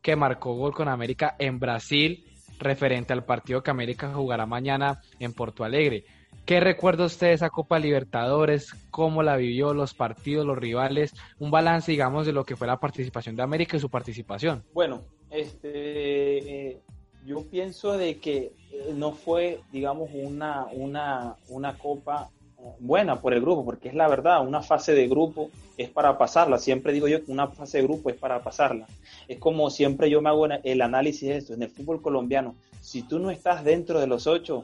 que 0.00 0.14
marcó 0.14 0.54
gol 0.54 0.72
con 0.72 0.88
América 0.88 1.34
en 1.38 1.58
Brasil 1.58 2.24
referente 2.58 3.12
al 3.12 3.24
partido 3.24 3.62
que 3.62 3.70
América 3.70 4.12
jugará 4.14 4.46
mañana 4.46 5.00
en 5.18 5.32
Porto 5.32 5.64
Alegre. 5.64 6.04
¿Qué 6.44 6.60
recuerda 6.60 7.04
usted 7.04 7.28
de 7.28 7.32
esa 7.32 7.50
Copa 7.50 7.78
Libertadores? 7.80 8.72
¿Cómo 8.90 9.24
la 9.24 9.36
vivió? 9.36 9.74
¿Los 9.74 9.94
partidos, 9.94 10.46
los 10.46 10.56
rivales? 10.56 11.12
Un 11.40 11.50
balance, 11.50 11.90
digamos, 11.90 12.24
de 12.24 12.32
lo 12.32 12.44
que 12.44 12.54
fue 12.54 12.68
la 12.68 12.78
participación 12.78 13.34
de 13.34 13.42
América 13.42 13.76
y 13.76 13.80
su 13.80 13.90
participación. 13.90 14.62
Bueno, 14.72 15.02
este, 15.28 16.68
eh, 16.68 16.82
yo 17.26 17.42
pienso 17.42 17.98
de 17.98 18.18
que 18.18 18.52
eh, 18.72 18.92
no 18.94 19.12
fue, 19.12 19.60
digamos, 19.72 20.10
una, 20.14 20.66
una, 20.72 21.36
una 21.48 21.76
copa 21.76 22.30
eh, 22.58 22.62
buena 22.78 23.20
por 23.20 23.34
el 23.34 23.40
grupo, 23.40 23.64
porque 23.64 23.88
es 23.88 23.94
la 23.94 24.08
verdad, 24.08 24.46
una 24.46 24.62
fase 24.62 24.94
de 24.94 25.08
grupo 25.08 25.50
es 25.76 25.90
para 25.90 26.16
pasarla. 26.16 26.58
Siempre 26.58 26.92
digo 26.92 27.08
yo 27.08 27.24
que 27.24 27.32
una 27.32 27.48
fase 27.48 27.78
de 27.78 27.84
grupo 27.84 28.10
es 28.10 28.16
para 28.16 28.42
pasarla. 28.42 28.86
Es 29.26 29.38
como 29.38 29.70
siempre 29.70 30.08
yo 30.08 30.22
me 30.22 30.28
hago 30.28 30.46
el 30.46 30.80
análisis 30.80 31.28
de 31.28 31.36
esto. 31.36 31.54
En 31.54 31.62
el 31.62 31.70
fútbol 31.70 32.00
colombiano, 32.00 32.54
si 32.80 33.02
tú 33.02 33.18
no 33.18 33.30
estás 33.30 33.64
dentro 33.64 34.00
de 34.00 34.06
los 34.06 34.28
ocho, 34.28 34.62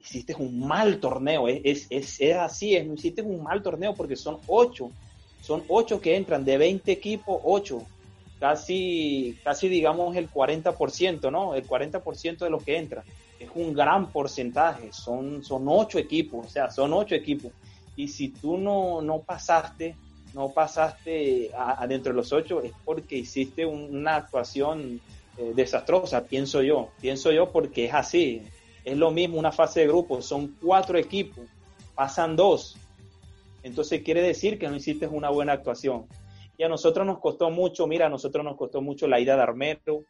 hiciste 0.00 0.34
un 0.34 0.66
mal 0.66 0.98
torneo. 0.98 1.46
Es, 1.46 1.86
es, 1.90 2.20
es 2.20 2.36
así, 2.36 2.74
es, 2.74 2.86
hiciste 2.86 3.20
un 3.20 3.42
mal 3.42 3.62
torneo 3.62 3.94
porque 3.94 4.16
son 4.16 4.38
ocho. 4.46 4.90
Son 5.42 5.62
ocho 5.68 6.00
que 6.00 6.16
entran, 6.16 6.44
de 6.44 6.58
20 6.58 6.90
equipos, 6.90 7.40
ocho 7.44 7.86
casi, 8.38 9.38
casi 9.44 9.68
digamos 9.68 10.16
el 10.16 10.30
40%, 10.30 11.30
¿no? 11.30 11.54
El 11.54 11.66
40% 11.66 12.38
de 12.38 12.50
los 12.50 12.62
que 12.62 12.78
entran. 12.78 13.04
Es 13.38 13.50
un 13.54 13.74
gran 13.74 14.10
porcentaje, 14.10 14.92
son, 14.92 15.44
son 15.44 15.64
ocho 15.68 15.98
equipos, 15.98 16.46
o 16.46 16.48
sea, 16.48 16.70
son 16.70 16.92
ocho 16.92 17.14
equipos. 17.14 17.52
Y 17.94 18.08
si 18.08 18.28
tú 18.28 18.58
no, 18.58 19.02
no 19.02 19.20
pasaste, 19.20 19.94
no 20.34 20.50
pasaste 20.50 21.50
adentro 21.54 22.12
de 22.12 22.16
los 22.16 22.32
ocho, 22.32 22.62
es 22.62 22.72
porque 22.84 23.16
hiciste 23.16 23.64
una 23.64 24.16
actuación 24.16 25.00
eh, 25.38 25.52
desastrosa, 25.54 26.24
pienso 26.24 26.62
yo. 26.62 26.90
Pienso 27.00 27.30
yo 27.32 27.50
porque 27.50 27.86
es 27.86 27.94
así. 27.94 28.42
Es 28.84 28.96
lo 28.96 29.10
mismo 29.10 29.38
una 29.38 29.52
fase 29.52 29.80
de 29.80 29.88
grupo, 29.88 30.22
son 30.22 30.56
cuatro 30.62 30.98
equipos, 30.98 31.44
pasan 31.94 32.36
dos. 32.36 32.76
Entonces 33.62 34.02
quiere 34.02 34.22
decir 34.22 34.58
que 34.58 34.68
no 34.68 34.76
hiciste 34.76 35.08
una 35.08 35.28
buena 35.28 35.52
actuación. 35.52 36.06
Y 36.58 36.62
a 36.62 36.68
nosotros 36.68 37.06
nos 37.06 37.18
costó 37.18 37.50
mucho, 37.50 37.86
mira, 37.86 38.06
a 38.06 38.10
nosotros 38.10 38.44
nos 38.44 38.56
costó 38.56 38.80
mucho 38.80 39.06
la 39.06 39.20
ida 39.20 39.36
de 39.36 39.42
Armero. 39.42 40.04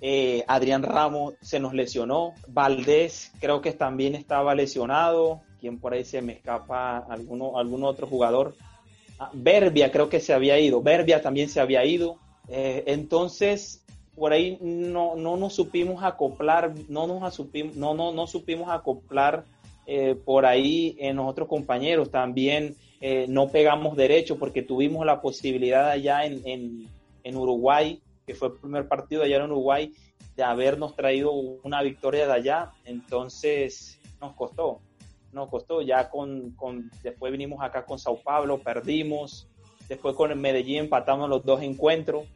Eh, 0.00 0.44
Adrián 0.46 0.82
Ramos 0.82 1.34
se 1.40 1.60
nos 1.60 1.74
lesionó. 1.74 2.32
Valdés 2.48 3.32
creo 3.40 3.60
que 3.60 3.72
también 3.72 4.14
estaba 4.14 4.54
lesionado. 4.54 5.40
Quien 5.60 5.78
por 5.78 5.94
ahí 5.94 6.04
se 6.04 6.22
me 6.22 6.34
escapa, 6.34 6.98
alguno, 6.98 7.58
algún 7.58 7.84
otro 7.84 8.06
jugador. 8.06 8.54
Ah, 9.18 9.30
Berbia 9.32 9.90
creo 9.90 10.08
que 10.08 10.20
se 10.20 10.34
había 10.34 10.58
ido. 10.58 10.82
Berbia 10.82 11.22
también 11.22 11.48
se 11.48 11.60
había 11.60 11.84
ido. 11.84 12.18
Eh, 12.48 12.84
entonces, 12.86 13.84
por 14.14 14.32
ahí 14.32 14.58
no, 14.60 15.14
no 15.16 15.36
nos 15.36 15.54
supimos 15.54 16.02
acoplar, 16.02 16.74
no 16.88 17.06
nos 17.06 17.34
supimos, 17.34 17.76
no, 17.76 17.94
no, 17.94 18.12
no 18.12 18.26
supimos 18.26 18.68
acoplar 18.70 19.44
eh, 19.86 20.16
por 20.24 20.46
ahí 20.46 20.96
en 20.98 21.18
otros 21.18 21.48
compañeros. 21.48 22.10
También 22.10 22.76
eh, 23.00 23.26
no 23.28 23.48
pegamos 23.48 23.96
derecho 23.96 24.38
porque 24.38 24.62
tuvimos 24.62 25.04
la 25.04 25.20
posibilidad 25.20 25.90
allá 25.90 26.24
en, 26.24 26.88
en, 27.22 27.36
Uruguay, 27.36 28.00
que 28.26 28.34
fue 28.34 28.48
el 28.48 28.54
primer 28.54 28.88
partido 28.88 29.22
allá 29.22 29.36
en 29.36 29.50
Uruguay, 29.50 29.92
de 30.36 30.42
habernos 30.42 30.94
traído 30.94 31.32
una 31.32 31.82
victoria 31.82 32.26
de 32.26 32.32
allá, 32.32 32.70
entonces 32.84 33.98
nos 34.20 34.34
costó, 34.34 34.80
nos 35.32 35.48
costó, 35.50 35.82
ya 35.82 36.08
con, 36.08 36.52
con 36.52 36.90
después 37.02 37.32
vinimos 37.32 37.62
acá 37.62 37.84
con 37.84 37.98
Sao 37.98 38.16
Paulo, 38.22 38.58
perdimos, 38.58 39.48
después 39.88 40.14
con 40.14 40.30
el 40.30 40.38
Medellín 40.38 40.78
empatamos 40.84 41.28
los 41.28 41.44
dos 41.44 41.62
encuentros, 41.62 42.26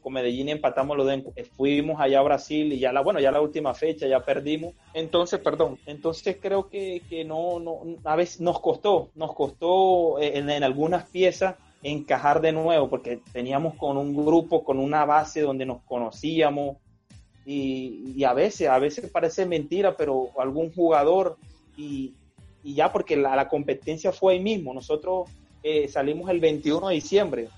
con 0.00 0.14
Medellín 0.14 0.48
empatamos 0.48 0.96
los 0.96 1.06
dos, 1.06 1.34
fuimos 1.56 2.00
allá 2.00 2.20
a 2.20 2.22
Brasil 2.22 2.72
y 2.72 2.78
ya 2.78 2.92
la, 2.92 3.00
bueno, 3.00 3.20
ya 3.20 3.30
la 3.30 3.40
última 3.40 3.74
fecha 3.74 4.06
ya 4.06 4.20
perdimos. 4.20 4.74
Entonces, 4.94 5.40
perdón, 5.40 5.78
entonces 5.86 6.38
creo 6.40 6.68
que, 6.68 7.02
que 7.08 7.24
no, 7.24 7.60
no, 7.60 7.80
a 8.04 8.16
veces 8.16 8.40
nos 8.40 8.60
costó, 8.60 9.10
nos 9.14 9.34
costó 9.34 10.18
eh, 10.18 10.38
en, 10.38 10.48
en, 10.50 10.64
algunas 10.64 11.08
piezas 11.08 11.56
encajar 11.82 12.40
de 12.40 12.52
nuevo, 12.52 12.88
porque 12.88 13.20
teníamos 13.32 13.74
con 13.74 13.96
un 13.96 14.14
grupo, 14.14 14.64
con 14.64 14.78
una 14.78 15.04
base 15.04 15.40
donde 15.40 15.66
nos 15.66 15.82
conocíamos 15.82 16.76
y, 17.46 18.14
y 18.16 18.24
a 18.24 18.32
veces, 18.32 18.68
a 18.68 18.78
veces 18.78 19.10
parece 19.10 19.46
mentira, 19.46 19.96
pero 19.96 20.30
algún 20.38 20.72
jugador 20.72 21.36
y, 21.76 22.14
y 22.62 22.74
ya 22.74 22.92
porque 22.92 23.16
la, 23.16 23.34
la, 23.34 23.48
competencia 23.48 24.12
fue 24.12 24.34
ahí 24.34 24.40
mismo, 24.40 24.74
nosotros 24.74 25.28
eh, 25.62 25.88
salimos 25.88 26.30
el 26.30 26.40
21 26.40 26.88
de 26.88 26.94
diciembre, 26.94 27.48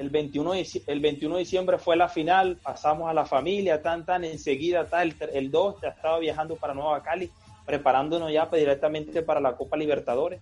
el 0.00 0.08
21, 0.08 0.52
de, 0.52 0.82
el 0.86 1.00
21 1.00 1.34
de 1.34 1.40
diciembre 1.40 1.78
fue 1.78 1.94
la 1.94 2.08
final, 2.08 2.56
pasamos 2.56 3.10
a 3.10 3.12
la 3.12 3.26
familia, 3.26 3.82
tan, 3.82 4.06
tan, 4.06 4.24
enseguida, 4.24 4.86
tal, 4.86 5.14
el, 5.20 5.28
el 5.34 5.50
2 5.50 5.82
ya 5.82 5.88
estaba 5.88 6.18
viajando 6.18 6.56
para 6.56 6.72
Nueva 6.72 7.02
Cali, 7.02 7.30
preparándonos 7.66 8.32
ya 8.32 8.46
directamente 8.46 9.20
para 9.20 9.40
la 9.40 9.58
Copa 9.58 9.76
Libertadores. 9.76 10.40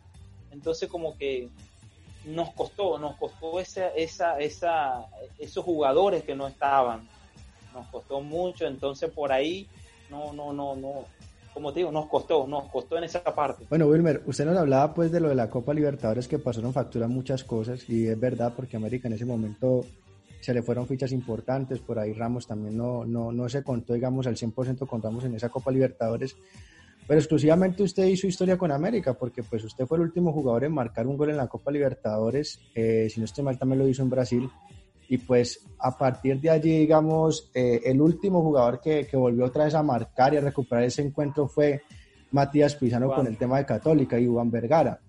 Entonces 0.52 0.88
como 0.88 1.18
que 1.18 1.48
nos 2.24 2.50
costó, 2.50 2.98
nos 2.98 3.16
costó 3.16 3.58
esa, 3.58 3.88
esa, 3.88 4.38
esa, 4.38 5.06
esos 5.40 5.64
jugadores 5.64 6.22
que 6.22 6.36
no 6.36 6.46
estaban, 6.46 7.08
nos 7.74 7.88
costó 7.88 8.20
mucho, 8.20 8.64
entonces 8.64 9.10
por 9.10 9.32
ahí 9.32 9.66
no, 10.08 10.32
no, 10.32 10.52
no, 10.52 10.76
no, 10.76 11.04
como 11.58 11.72
te 11.72 11.80
digo, 11.80 11.90
nos 11.90 12.06
costó, 12.06 12.46
nos 12.46 12.70
costó 12.70 12.98
en 12.98 13.04
esa 13.04 13.20
parte. 13.24 13.66
Bueno, 13.68 13.88
Wilmer, 13.88 14.22
usted 14.26 14.46
nos 14.46 14.56
hablaba 14.56 14.94
pues 14.94 15.10
de 15.10 15.18
lo 15.18 15.28
de 15.28 15.34
la 15.34 15.50
Copa 15.50 15.74
Libertadores 15.74 16.28
que 16.28 16.38
pasaron 16.38 16.72
factura 16.72 17.08
muchas 17.08 17.42
cosas 17.42 17.90
y 17.90 18.06
es 18.06 18.20
verdad 18.20 18.52
porque 18.54 18.76
América 18.76 19.08
en 19.08 19.14
ese 19.14 19.24
momento 19.24 19.84
se 20.40 20.54
le 20.54 20.62
fueron 20.62 20.86
fichas 20.86 21.10
importantes, 21.10 21.80
por 21.80 21.98
ahí 21.98 22.12
Ramos 22.12 22.46
también 22.46 22.76
no, 22.76 23.04
no, 23.04 23.32
no 23.32 23.48
se 23.48 23.64
contó, 23.64 23.94
digamos, 23.94 24.28
al 24.28 24.36
100% 24.36 24.86
contamos 24.86 25.24
en 25.24 25.34
esa 25.34 25.48
Copa 25.48 25.72
Libertadores, 25.72 26.36
pero 27.08 27.18
exclusivamente 27.18 27.82
usted 27.82 28.06
hizo 28.06 28.28
historia 28.28 28.56
con 28.56 28.70
América, 28.70 29.14
porque 29.14 29.42
pues 29.42 29.64
usted 29.64 29.84
fue 29.84 29.98
el 29.98 30.04
último 30.04 30.32
jugador 30.32 30.62
en 30.62 30.70
marcar 30.70 31.08
un 31.08 31.16
gol 31.16 31.30
en 31.30 31.38
la 31.38 31.48
Copa 31.48 31.72
Libertadores, 31.72 32.60
eh, 32.76 33.08
si 33.12 33.18
no 33.18 33.24
estoy 33.24 33.42
mal 33.42 33.58
también 33.58 33.80
lo 33.80 33.88
hizo 33.88 34.04
en 34.04 34.10
Brasil, 34.10 34.48
y 35.08 35.18
pues 35.18 35.66
a 35.78 35.96
partir 35.96 36.40
de 36.40 36.50
allí, 36.50 36.78
digamos, 36.78 37.50
eh, 37.54 37.80
el 37.84 38.00
último 38.00 38.42
jugador 38.42 38.80
que, 38.80 39.06
que, 39.06 39.16
volvió 39.16 39.46
otra 39.46 39.64
vez 39.64 39.74
a 39.74 39.82
marcar 39.82 40.34
y 40.34 40.36
a 40.36 40.40
recuperar 40.40 40.84
ese 40.84 41.02
encuentro 41.02 41.48
fue 41.48 41.82
Matías 42.30 42.74
Pizano 42.74 43.08
con 43.08 43.26
el 43.26 43.38
tema 43.38 43.58
de 43.58 43.64
Católica 43.64 44.18
y 44.18 44.26
Juan 44.26 44.50
Vergara. 44.50 45.00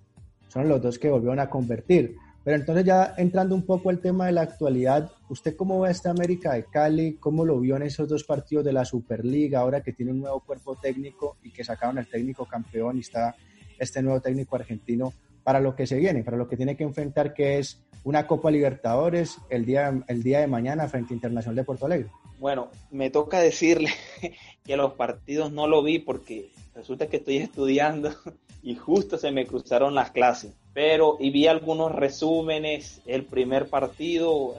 Son 0.48 0.68
los 0.70 0.82
dos 0.82 0.98
que 0.98 1.10
volvieron 1.10 1.40
a 1.40 1.50
convertir. 1.50 2.16
Pero 2.44 2.56
entonces 2.56 2.86
ya 2.86 3.14
entrando 3.18 3.54
un 3.54 3.66
poco 3.66 3.90
al 3.90 4.00
tema 4.00 4.28
de 4.28 4.32
la 4.32 4.42
actualidad, 4.42 5.12
¿usted 5.28 5.56
cómo 5.56 5.82
ve 5.82 5.92
esta 5.92 6.12
América 6.12 6.54
de 6.54 6.64
Cali? 6.64 7.16
¿Cómo 7.20 7.44
lo 7.44 7.60
vio 7.60 7.76
en 7.76 7.84
esos 7.84 8.08
dos 8.08 8.24
partidos 8.24 8.64
de 8.64 8.72
la 8.72 8.86
Superliga 8.86 9.60
ahora 9.60 9.82
que 9.82 9.92
tiene 9.92 10.14
un 10.14 10.22
nuevo 10.22 10.40
cuerpo 10.40 10.76
técnico 10.76 11.38
y 11.44 11.52
que 11.52 11.66
sacaron 11.66 11.98
al 11.98 12.08
técnico 12.08 12.46
campeón 12.46 12.98
y 12.98 13.02
está 13.02 13.36
este 13.78 14.02
nuevo 14.02 14.22
técnico 14.22 14.56
argentino 14.56 15.14
para 15.44 15.60
lo 15.60 15.76
que 15.76 15.88
se 15.88 15.98
viene, 15.98 16.24
para 16.24 16.38
lo 16.38 16.48
que 16.48 16.58
tiene 16.58 16.76
que 16.76 16.84
enfrentar 16.84 17.34
que 17.34 17.60
es 17.60 17.82
una 18.04 18.28
Copa 18.28 18.52
Libertadores 18.52 19.38
el 19.50 19.66
día, 19.66 20.04
el 20.08 20.24
día 20.24 20.40
de 20.40 20.48
mañana 20.48 20.88
frente 20.88 21.14
a 21.14 21.16
Internacional 21.16 21.56
de 21.56 21.64
Porto 21.64 21.86
Alegre? 21.86 22.10
Bueno, 22.40 22.70
me 22.90 23.10
toca 23.10 23.40
decirle 23.40 23.90
que 24.64 24.78
los 24.78 24.94
partidos 24.94 25.52
no 25.52 25.68
lo 25.68 25.84
vi 25.84 26.00
porque 26.00 26.50
resulta 26.74 27.08
que 27.08 27.18
estoy 27.18 27.38
estudiando 27.38 28.12
y 28.64 28.76
justo 28.76 29.18
se 29.18 29.32
me 29.32 29.46
cruzaron 29.46 29.96
las 29.96 30.12
clases. 30.12 30.54
Pero 30.74 31.18
y 31.20 31.32
vi 31.32 31.48
algunos 31.48 31.94
resúmenes. 31.94 33.02
El 33.06 33.26
primer 33.26 33.68
partido 33.68 34.56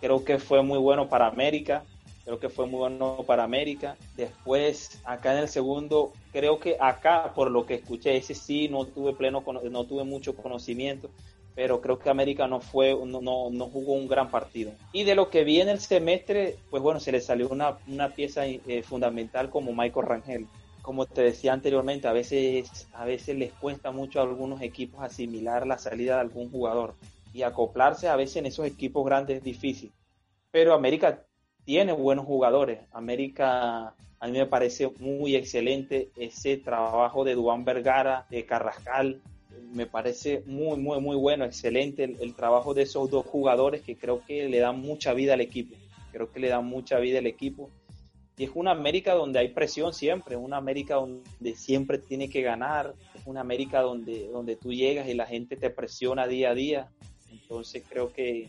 creo 0.00 0.24
que 0.24 0.38
fue 0.38 0.62
muy 0.62 0.78
bueno 0.78 1.08
para 1.08 1.28
América. 1.28 1.84
Creo 2.24 2.38
que 2.38 2.48
fue 2.48 2.66
muy 2.66 2.78
bueno 2.78 3.24
para 3.26 3.44
América. 3.44 3.96
Después, 4.16 5.00
acá 5.04 5.32
en 5.32 5.40
el 5.40 5.48
segundo, 5.48 6.12
creo 6.32 6.60
que 6.60 6.76
acá, 6.80 7.32
por 7.34 7.50
lo 7.50 7.66
que 7.66 7.74
escuché, 7.74 8.16
ese 8.16 8.34
sí 8.34 8.68
no 8.68 8.86
tuve 8.86 9.14
pleno, 9.14 9.42
no 9.70 9.84
tuve 9.84 10.04
mucho 10.04 10.36
conocimiento, 10.36 11.10
pero 11.54 11.80
creo 11.80 11.98
que 11.98 12.10
América 12.10 12.46
no 12.46 12.60
fue, 12.60 12.94
no, 12.94 13.20
no, 13.20 13.66
jugó 13.66 13.94
un 13.94 14.08
gran 14.08 14.30
partido. 14.30 14.72
Y 14.92 15.04
de 15.04 15.14
lo 15.14 15.30
que 15.30 15.44
vi 15.44 15.60
en 15.60 15.68
el 15.68 15.80
semestre, 15.80 16.56
pues 16.70 16.82
bueno, 16.82 17.00
se 17.00 17.12
le 17.12 17.20
salió 17.20 17.48
una, 17.48 17.78
una 17.88 18.10
pieza 18.10 18.46
eh, 18.46 18.82
fundamental 18.82 19.50
como 19.50 19.72
Michael 19.72 20.06
Rangel 20.06 20.46
como 20.82 21.06
te 21.06 21.22
decía 21.22 21.52
anteriormente, 21.52 22.08
a 22.08 22.12
veces, 22.12 22.88
a 22.92 23.04
veces 23.04 23.38
les 23.38 23.52
cuesta 23.52 23.92
mucho 23.92 24.18
a 24.18 24.24
algunos 24.24 24.60
equipos 24.60 25.00
asimilar 25.00 25.64
la 25.64 25.78
salida 25.78 26.16
de 26.16 26.22
algún 26.22 26.50
jugador 26.50 26.96
y 27.32 27.42
acoplarse 27.42 28.08
a 28.08 28.16
veces 28.16 28.36
en 28.36 28.46
esos 28.46 28.66
equipos 28.66 29.04
grandes 29.06 29.38
es 29.38 29.44
difícil. 29.44 29.92
Pero 30.50 30.74
América 30.74 31.24
tiene 31.64 31.92
buenos 31.92 32.26
jugadores. 32.26 32.80
América 32.92 33.94
a 34.20 34.26
mí 34.28 34.38
me 34.38 34.46
parece 34.46 34.90
muy 35.00 35.34
excelente 35.34 36.10
ese 36.16 36.56
trabajo 36.56 37.24
de 37.24 37.34
Duan 37.34 37.64
Vergara, 37.64 38.26
de 38.30 38.46
Carrascal. 38.46 39.20
Me 39.72 39.86
parece 39.86 40.42
muy, 40.46 40.78
muy, 40.78 41.00
muy 41.00 41.16
bueno, 41.16 41.44
excelente 41.44 42.04
el, 42.04 42.34
trabajo 42.34 42.72
de 42.72 42.82
esos 42.82 43.10
dos 43.10 43.26
jugadores 43.26 43.82
que 43.82 43.96
creo 43.96 44.22
que 44.24 44.48
le 44.48 44.60
dan 44.60 44.80
mucha 44.80 45.12
vida 45.12 45.34
al 45.34 45.40
equipo. 45.40 45.74
Creo 46.12 46.30
que 46.30 46.40
le 46.40 46.48
dan 46.48 46.66
mucha 46.66 46.98
vida 46.98 47.18
al 47.18 47.26
equipo 47.26 47.70
y 48.42 48.44
es 48.44 48.50
una 48.54 48.70
América 48.70 49.14
donde 49.14 49.38
hay 49.38 49.48
presión 49.48 49.92
siempre, 49.92 50.36
una 50.36 50.56
América 50.56 50.96
donde 50.96 51.54
siempre 51.54 51.98
tiene 51.98 52.28
que 52.30 52.42
ganar, 52.42 52.94
es 53.14 53.22
una 53.26 53.40
América 53.40 53.82
donde, 53.82 54.26
donde 54.28 54.56
tú 54.56 54.72
llegas 54.72 55.06
y 55.08 55.14
la 55.14 55.26
gente 55.26 55.56
te 55.56 55.70
presiona 55.70 56.26
día 56.26 56.50
a 56.50 56.54
día. 56.54 56.88
Entonces 57.30 57.84
creo 57.88 58.12
que, 58.12 58.48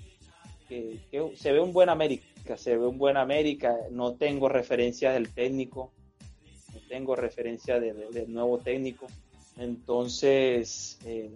se 1.35 1.51
ve 1.51 1.59
un 1.59 1.73
buen 1.73 1.89
América, 1.89 2.57
se 2.57 2.77
ve 2.77 2.85
un 2.87 2.97
buen 2.97 3.17
América. 3.17 3.75
No 3.91 4.13
tengo 4.13 4.49
referencias 4.49 5.13
del 5.13 5.33
técnico, 5.33 5.91
no 6.73 6.79
tengo 6.87 7.15
referencia 7.15 7.79
del 7.79 8.31
nuevo 8.31 8.59
técnico. 8.59 9.07
Entonces, 9.57 10.97
eh, 11.05 11.29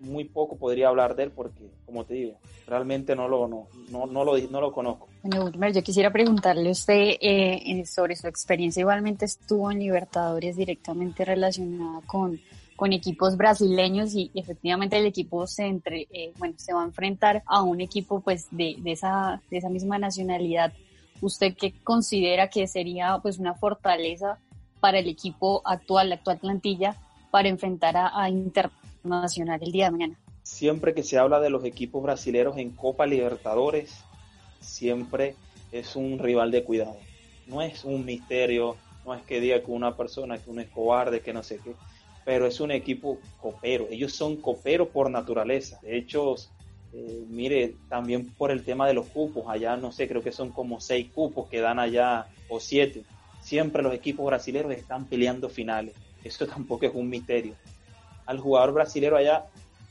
muy 0.00 0.24
poco 0.24 0.56
podría 0.56 0.88
hablar 0.88 1.14
de 1.14 1.24
él 1.24 1.30
porque, 1.30 1.70
como 1.84 2.04
te 2.04 2.14
digo, 2.14 2.38
realmente 2.66 3.14
no 3.14 3.28
lo, 3.28 3.46
no, 3.46 3.68
no, 3.90 4.06
no 4.06 4.24
lo, 4.24 4.38
no 4.38 4.60
lo 4.60 4.72
conozco. 4.72 5.08
Bueno, 5.22 5.44
Wilmer, 5.44 5.72
yo 5.74 5.82
quisiera 5.82 6.10
preguntarle 6.10 6.68
a 6.68 6.72
usted 6.72 7.16
eh, 7.20 7.84
sobre 7.86 8.16
su 8.16 8.26
experiencia. 8.26 8.80
Igualmente 8.80 9.26
estuvo 9.26 9.70
en 9.70 9.78
Libertadores 9.80 10.56
directamente 10.56 11.24
relacionada 11.24 12.00
con, 12.06 12.40
con 12.80 12.94
equipos 12.94 13.36
brasileños 13.36 14.14
y 14.14 14.30
efectivamente 14.34 14.96
el 14.96 15.04
equipo 15.04 15.46
se 15.46 15.66
entre, 15.66 16.08
eh, 16.10 16.32
bueno, 16.38 16.54
se 16.56 16.72
va 16.72 16.80
a 16.80 16.86
enfrentar 16.86 17.42
a 17.44 17.62
un 17.62 17.82
equipo 17.82 18.22
pues 18.22 18.46
de, 18.50 18.76
de, 18.78 18.92
esa, 18.92 19.42
de 19.50 19.58
esa 19.58 19.68
misma 19.68 19.98
nacionalidad. 19.98 20.72
¿Usted 21.20 21.54
qué 21.60 21.74
considera 21.84 22.48
que 22.48 22.66
sería 22.66 23.18
pues 23.20 23.38
una 23.38 23.52
fortaleza 23.52 24.38
para 24.80 24.98
el 24.98 25.10
equipo 25.10 25.60
actual, 25.66 26.08
la 26.08 26.14
actual 26.14 26.38
plantilla, 26.38 26.96
para 27.30 27.50
enfrentar 27.50 27.98
a, 27.98 28.18
a 28.18 28.30
Inter 28.30 28.70
Nacional 29.04 29.60
el 29.62 29.72
día 29.72 29.84
de 29.84 29.90
mañana. 29.90 30.18
Siempre 30.42 30.94
que 30.94 31.02
se 31.02 31.18
habla 31.18 31.38
de 31.38 31.50
los 31.50 31.62
equipos 31.66 32.02
brasileños 32.02 32.56
en 32.56 32.70
Copa 32.70 33.04
Libertadores, 33.04 33.94
siempre 34.60 35.36
es 35.70 35.96
un 35.96 36.18
rival 36.18 36.50
de 36.50 36.64
cuidado. 36.64 36.96
No 37.46 37.60
es 37.60 37.84
un 37.84 38.06
misterio, 38.06 38.78
no 39.04 39.12
es 39.12 39.20
que 39.24 39.38
diga 39.38 39.60
que 39.60 39.70
una 39.70 39.98
persona 39.98 40.38
que 40.38 40.48
uno 40.48 40.62
es 40.62 40.70
cobarde, 40.70 41.20
que 41.20 41.34
no 41.34 41.42
sé 41.42 41.60
qué, 41.62 41.74
pero 42.24 42.46
es 42.46 42.60
un 42.60 42.70
equipo 42.70 43.18
copero. 43.40 43.86
Ellos 43.90 44.12
son 44.12 44.36
coperos 44.36 44.88
por 44.88 45.10
naturaleza. 45.10 45.78
De 45.82 45.96
hecho, 45.96 46.34
eh, 46.92 47.24
mire, 47.28 47.76
también 47.88 48.30
por 48.34 48.50
el 48.50 48.64
tema 48.64 48.86
de 48.86 48.94
los 48.94 49.06
cupos, 49.06 49.44
allá 49.48 49.76
no 49.76 49.92
sé, 49.92 50.08
creo 50.08 50.22
que 50.22 50.32
son 50.32 50.50
como 50.50 50.80
seis 50.80 51.10
cupos 51.12 51.48
que 51.48 51.60
dan 51.60 51.78
allá 51.78 52.26
o 52.48 52.60
siete. 52.60 53.04
Siempre 53.40 53.82
los 53.82 53.94
equipos 53.94 54.26
brasileños 54.26 54.72
están 54.72 55.06
peleando 55.06 55.48
finales. 55.48 55.94
Eso 56.22 56.46
tampoco 56.48 56.86
es 56.86 56.94
un 56.94 57.08
misterio 57.08 57.54
al 58.30 58.38
jugador 58.38 58.72
brasilero 58.72 59.16
allá, 59.16 59.46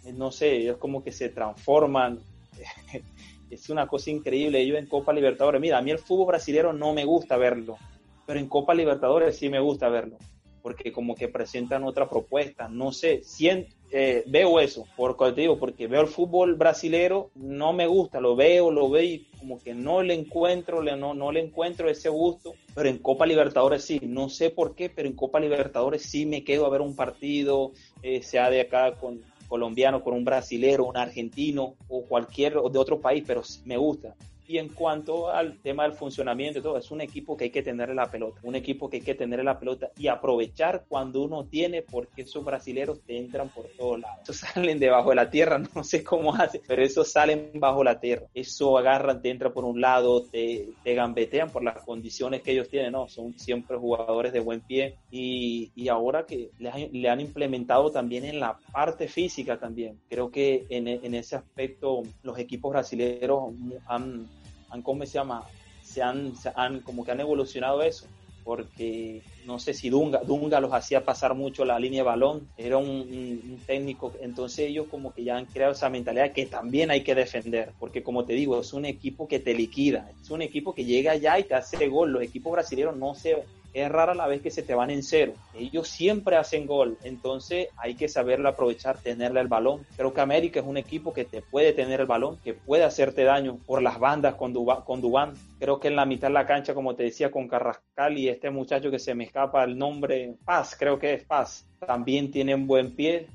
eh, 0.05 0.13
no 0.13 0.31
sé, 0.31 0.55
ellos 0.55 0.77
como 0.77 1.03
que 1.03 1.11
se 1.11 1.27
transforman. 1.27 2.19
es 3.49 3.69
una 3.69 3.85
cosa 3.85 4.11
increíble. 4.11 4.61
Ellos 4.61 4.77
en 4.77 4.85
Copa 4.85 5.11
Libertadores, 5.11 5.59
mira, 5.59 5.77
a 5.77 5.81
mí 5.81 5.91
el 5.91 5.99
fútbol 5.99 6.27
brasilero 6.27 6.71
no 6.71 6.93
me 6.93 7.03
gusta 7.03 7.35
verlo, 7.35 7.77
pero 8.25 8.39
en 8.39 8.47
Copa 8.47 8.73
Libertadores 8.73 9.37
sí 9.37 9.49
me 9.49 9.59
gusta 9.59 9.89
verlo, 9.89 10.17
porque 10.61 10.91
como 10.91 11.15
que 11.15 11.27
presentan 11.27 11.83
otra 11.83 12.09
propuesta. 12.09 12.67
No 12.67 12.91
sé, 12.91 13.21
siento, 13.23 13.73
eh, 13.91 14.23
veo 14.27 14.59
eso, 14.59 14.85
por 14.95 15.17
te 15.33 15.41
digo, 15.41 15.57
porque 15.57 15.87
veo 15.87 16.01
el 16.01 16.07
fútbol 16.07 16.55
brasilero, 16.55 17.31
no 17.35 17.73
me 17.73 17.87
gusta, 17.87 18.21
lo 18.21 18.35
veo, 18.35 18.69
lo 18.69 18.89
veo 18.89 19.03
y 19.03 19.27
como 19.39 19.59
que 19.59 19.73
no 19.73 20.03
le 20.03 20.13
encuentro, 20.13 20.83
no, 20.83 21.13
no 21.13 21.31
le 21.31 21.39
encuentro 21.39 21.89
ese 21.89 22.09
gusto, 22.09 22.53
pero 22.75 22.87
en 22.87 22.99
Copa 22.99 23.25
Libertadores 23.25 23.83
sí, 23.83 23.99
no 24.03 24.29
sé 24.29 24.51
por 24.51 24.75
qué, 24.75 24.89
pero 24.89 25.07
en 25.07 25.15
Copa 25.15 25.39
Libertadores 25.39 26.03
sí 26.03 26.25
me 26.25 26.43
quedo 26.43 26.65
a 26.65 26.69
ver 26.69 26.81
un 26.81 26.95
partido, 26.95 27.71
eh, 28.03 28.21
sea 28.21 28.49
de 28.49 28.61
acá 28.61 28.93
con 28.95 29.21
colombiano, 29.47 30.03
con 30.03 30.13
un 30.13 30.23
brasilero, 30.23 30.85
un 30.85 30.95
argentino 30.95 31.75
o 31.87 32.03
cualquier 32.03 32.53
de 32.53 32.79
otro 32.79 33.01
país, 33.01 33.23
pero 33.25 33.41
me 33.65 33.77
gusta. 33.77 34.15
Y 34.49 34.57
en 34.57 34.69
cuanto 34.69 35.29
al 35.29 35.59
tema 35.59 35.83
del 35.83 35.93
funcionamiento 35.93 36.59
todo, 36.59 36.75
es 36.75 36.89
un 36.89 37.01
equipo 37.01 37.37
que 37.37 37.43
hay 37.43 37.49
que 37.51 37.61
tenerle 37.61 37.93
la 37.93 38.09
pelota, 38.09 38.39
un 38.41 38.55
equipo 38.55 38.89
que 38.89 38.97
hay 38.97 39.03
que 39.03 39.13
tenerle 39.13 39.45
la 39.45 39.59
pelota 39.59 39.91
y 39.95 40.07
aprovechar 40.07 40.85
cuando 40.89 41.21
uno 41.21 41.45
tiene, 41.45 41.83
porque 41.83 42.23
esos 42.23 42.43
brasileros 42.43 42.99
te 43.01 43.19
entran 43.19 43.49
por 43.49 43.65
todos 43.77 43.99
lados. 43.99 44.21
Esos 44.23 44.37
salen 44.37 44.79
debajo 44.79 45.11
de 45.11 45.17
la 45.17 45.29
tierra, 45.29 45.59
no 45.75 45.83
sé 45.83 46.03
cómo 46.03 46.33
hacen, 46.33 46.61
pero 46.67 46.81
esos 46.81 47.11
salen 47.11 47.51
bajo 47.59 47.83
la 47.83 47.99
tierra. 47.99 48.25
Eso 48.33 48.75
agarran, 48.75 49.21
te 49.21 49.29
entran 49.29 49.53
por 49.53 49.65
un 49.65 49.81
lado, 49.81 50.23
te, 50.23 50.69
te 50.83 50.95
gambetean 50.95 51.51
por 51.51 51.63
las 51.63 51.83
condiciones 51.83 52.41
que 52.41 52.53
ellos 52.53 52.69
tienen, 52.69 52.93
no, 52.93 53.07
son 53.07 53.37
siempre 53.37 53.77
jugadores 53.77 54.33
de 54.33 54.39
buen 54.39 54.61
pie 54.61 54.95
y, 55.11 55.71
y 55.75 55.89
ahora 55.89 56.25
que 56.25 56.49
le, 56.57 56.89
le, 56.91 57.07
han 57.07 57.21
implementado 57.21 57.91
también 57.91 58.25
en 58.25 58.39
la 58.39 58.57
parte 58.71 59.07
física 59.07 59.59
también. 59.59 59.99
Creo 60.09 60.31
que 60.31 60.65
en, 60.69 60.87
en 60.87 61.13
ese 61.13 61.35
aspecto 61.35 62.01
los 62.23 62.39
equipos 62.39 62.71
brasileños 62.71 63.53
han 63.85 64.27
han, 64.69 64.81
¿cómo 64.81 65.05
se 65.05 65.13
llama? 65.13 65.43
Se 65.83 66.01
han, 66.01 66.33
han, 66.55 66.81
como 66.81 67.03
que 67.03 67.11
han 67.11 67.19
evolucionado 67.19 67.81
eso, 67.81 68.05
porque 68.43 69.21
no 69.45 69.59
sé 69.59 69.73
si 69.73 69.89
Dunga, 69.89 70.21
Dunga 70.23 70.59
los 70.59 70.73
hacía 70.73 71.03
pasar 71.03 71.35
mucho 71.35 71.65
la 71.65 71.79
línea 71.79 71.99
de 71.99 72.09
balón, 72.09 72.47
era 72.57 72.77
un, 72.77 73.59
técnico, 73.65 74.13
entonces 74.21 74.69
ellos 74.69 74.87
como 74.89 75.13
que 75.13 75.23
ya 75.23 75.37
han 75.37 75.45
creado 75.45 75.73
esa 75.73 75.89
mentalidad 75.89 76.31
que 76.31 76.45
también 76.45 76.91
hay 76.91 77.03
que 77.03 77.15
defender, 77.15 77.73
porque 77.79 78.03
como 78.03 78.25
te 78.25 78.33
digo, 78.33 78.59
es 78.59 78.73
un 78.73 78.85
equipo 78.85 79.27
que 79.27 79.39
te 79.39 79.53
liquida, 79.53 80.11
es 80.21 80.29
un 80.31 80.41
equipo 80.41 80.73
que 80.73 80.85
llega 80.85 81.11
allá 81.11 81.37
y 81.39 81.43
te 81.43 81.55
hace 81.55 81.87
gol, 81.87 82.11
los 82.11 82.23
equipos 82.23 82.51
brasileños 82.51 82.95
no 82.95 83.13
se 83.15 83.43
es 83.73 83.89
rara 83.89 84.13
la 84.13 84.27
vez 84.27 84.41
que 84.41 84.51
se 84.51 84.63
te 84.63 84.73
van 84.73 84.89
en 84.89 85.03
cero. 85.03 85.33
Ellos 85.53 85.87
siempre 85.87 86.35
hacen 86.35 86.65
gol, 86.65 86.97
entonces 87.03 87.67
hay 87.77 87.95
que 87.95 88.07
saberlo 88.07 88.49
aprovechar, 88.49 88.97
tenerle 88.97 89.41
el 89.41 89.47
balón. 89.47 89.85
Creo 89.95 90.13
que 90.13 90.21
América 90.21 90.59
es 90.59 90.65
un 90.65 90.77
equipo 90.77 91.13
que 91.13 91.25
te 91.25 91.41
puede 91.41 91.73
tener 91.73 92.01
el 92.01 92.07
balón, 92.07 92.37
que 92.43 92.53
puede 92.53 92.83
hacerte 92.83 93.23
daño 93.23 93.57
por 93.65 93.81
las 93.81 93.99
bandas 93.99 94.35
con, 94.35 94.53
con 94.53 95.01
Dubán. 95.01 95.33
Creo 95.59 95.79
que 95.79 95.89
en 95.89 95.95
la 95.95 96.05
mitad 96.05 96.27
de 96.27 96.33
la 96.33 96.45
cancha, 96.45 96.73
como 96.73 96.95
te 96.95 97.03
decía, 97.03 97.31
con 97.31 97.47
Carrascal 97.47 98.17
y 98.17 98.29
este 98.29 98.49
muchacho 98.49 98.91
que 98.91 98.99
se 98.99 99.13
me 99.13 99.25
escapa 99.25 99.63
el 99.63 99.77
nombre, 99.77 100.35
Paz, 100.45 100.75
creo 100.77 100.97
que 100.97 101.13
es 101.13 101.23
Paz, 101.23 101.67
también 101.85 102.31
tienen 102.31 102.67
buen 102.67 102.95
pie. 102.95 103.27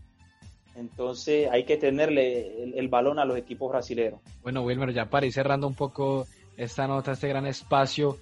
Entonces 0.77 1.49
hay 1.51 1.64
que 1.64 1.77
tenerle 1.77 2.64
el, 2.77 2.88
balón 2.88 3.18
a 3.20 3.25
los 3.25 3.37
equipos 3.37 3.70
brasileños. 3.70 4.20
Bueno, 4.42 4.62
Wilmer, 4.62 4.92
ya 4.92 5.07
para 5.07 5.25
ir 5.27 5.33
cerrando 5.33 5.68
un 5.68 5.75
poco 5.75 6.27
esta 6.57 6.88
nota, 6.88 7.12
este 7.12 7.29
gran 7.29 7.47
espacio, 7.47 8.18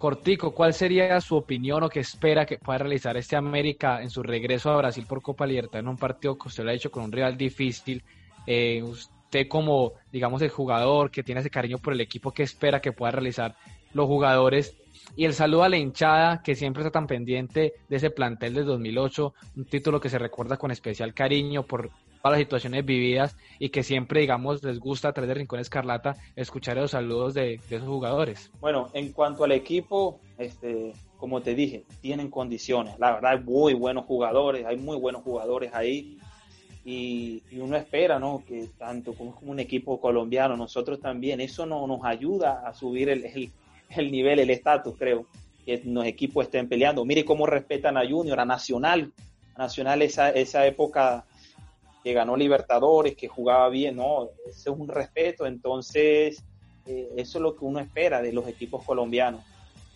Cortico, 0.00 0.52
¿cuál 0.52 0.72
sería 0.72 1.20
su 1.20 1.36
opinión 1.36 1.82
o 1.82 1.90
qué 1.90 2.00
espera 2.00 2.46
que 2.46 2.56
pueda 2.56 2.78
realizar 2.78 3.18
este 3.18 3.36
América 3.36 4.00
en 4.00 4.08
su 4.08 4.22
regreso 4.22 4.70
a 4.70 4.78
Brasil 4.78 5.04
por 5.06 5.20
Copa 5.20 5.46
Libertad 5.46 5.80
en 5.80 5.88
un 5.88 5.98
partido 5.98 6.38
que 6.38 6.48
usted 6.48 6.64
lo 6.64 6.70
ha 6.70 6.72
hecho 6.72 6.90
con 6.90 7.04
un 7.04 7.12
rival 7.12 7.36
difícil? 7.36 8.02
Eh, 8.46 8.82
usted 8.82 9.46
como, 9.46 9.92
digamos, 10.10 10.40
el 10.40 10.48
jugador 10.48 11.10
que 11.10 11.22
tiene 11.22 11.42
ese 11.42 11.50
cariño 11.50 11.76
por 11.76 11.92
el 11.92 12.00
equipo, 12.00 12.32
¿qué 12.32 12.44
espera 12.44 12.80
que 12.80 12.92
pueda 12.92 13.12
realizar 13.12 13.54
los 13.92 14.06
jugadores? 14.06 14.74
Y 15.16 15.26
el 15.26 15.34
saludo 15.34 15.64
a 15.64 15.68
la 15.68 15.76
hinchada 15.76 16.42
que 16.42 16.54
siempre 16.54 16.82
está 16.82 16.92
tan 16.92 17.06
pendiente 17.06 17.74
de 17.86 17.96
ese 17.96 18.08
plantel 18.08 18.54
del 18.54 18.64
2008, 18.64 19.34
un 19.58 19.64
título 19.66 20.00
que 20.00 20.08
se 20.08 20.18
recuerda 20.18 20.56
con 20.56 20.70
especial 20.70 21.12
cariño 21.12 21.64
por 21.64 21.90
todas 22.22 22.38
las 22.38 22.44
situaciones 22.44 22.84
vividas 22.84 23.36
y 23.58 23.70
que 23.70 23.82
siempre, 23.82 24.20
digamos, 24.20 24.62
les 24.62 24.78
gusta 24.78 25.08
a 25.08 25.12
través 25.12 25.28
de 25.28 25.34
Rincón 25.34 25.60
Escarlata 25.60 26.16
escuchar 26.36 26.76
los 26.76 26.90
saludos 26.90 27.34
de, 27.34 27.54
esos 27.54 27.88
jugadores. 27.88 28.50
Bueno, 28.60 28.88
en 28.92 29.12
cuanto 29.12 29.44
al 29.44 29.52
equipo, 29.52 30.20
este, 30.38 30.92
como 31.16 31.40
te 31.40 31.54
dije, 31.54 31.84
tienen 32.00 32.30
condiciones. 32.30 32.98
La 32.98 33.12
verdad, 33.12 33.32
hay 33.32 33.40
muy 33.40 33.74
buenos 33.74 34.04
jugadores, 34.04 34.66
hay 34.66 34.76
muy 34.76 34.98
buenos 34.98 35.22
jugadores 35.22 35.72
ahí. 35.74 36.18
Y, 36.84 37.42
uno 37.52 37.76
espera, 37.76 38.18
¿no? 38.18 38.42
Que 38.46 38.68
tanto 38.78 39.12
como, 39.14 39.38
un 39.42 39.60
equipo 39.60 40.00
colombiano, 40.00 40.56
nosotros 40.56 41.00
también, 41.00 41.40
eso 41.40 41.66
no, 41.66 41.86
nos 41.86 42.04
ayuda 42.04 42.62
a 42.66 42.72
subir 42.72 43.10
el, 43.10 43.24
el, 43.26 43.52
el 43.90 44.10
nivel, 44.10 44.38
el 44.38 44.50
estatus, 44.50 44.96
creo, 44.98 45.26
que 45.64 45.82
los 45.84 46.04
equipos 46.06 46.46
estén 46.46 46.68
peleando. 46.68 47.04
Mire 47.04 47.24
cómo 47.24 47.46
respetan 47.46 47.96
a 47.96 48.08
Junior, 48.08 48.40
a 48.40 48.44
Nacional. 48.44 49.12
Nacional 49.58 50.00
esa, 50.00 50.30
esa 50.30 50.66
época 50.66 51.26
que 52.02 52.12
ganó 52.12 52.36
Libertadores, 52.36 53.14
que 53.14 53.28
jugaba 53.28 53.68
bien, 53.68 53.96
no, 53.96 54.30
eso 54.48 54.72
es 54.72 54.78
un 54.78 54.88
respeto, 54.88 55.46
entonces 55.46 56.42
eh, 56.86 57.08
eso 57.16 57.38
es 57.38 57.42
lo 57.42 57.56
que 57.56 57.64
uno 57.64 57.78
espera 57.78 58.22
de 58.22 58.32
los 58.32 58.48
equipos 58.48 58.84
colombianos. 58.84 59.42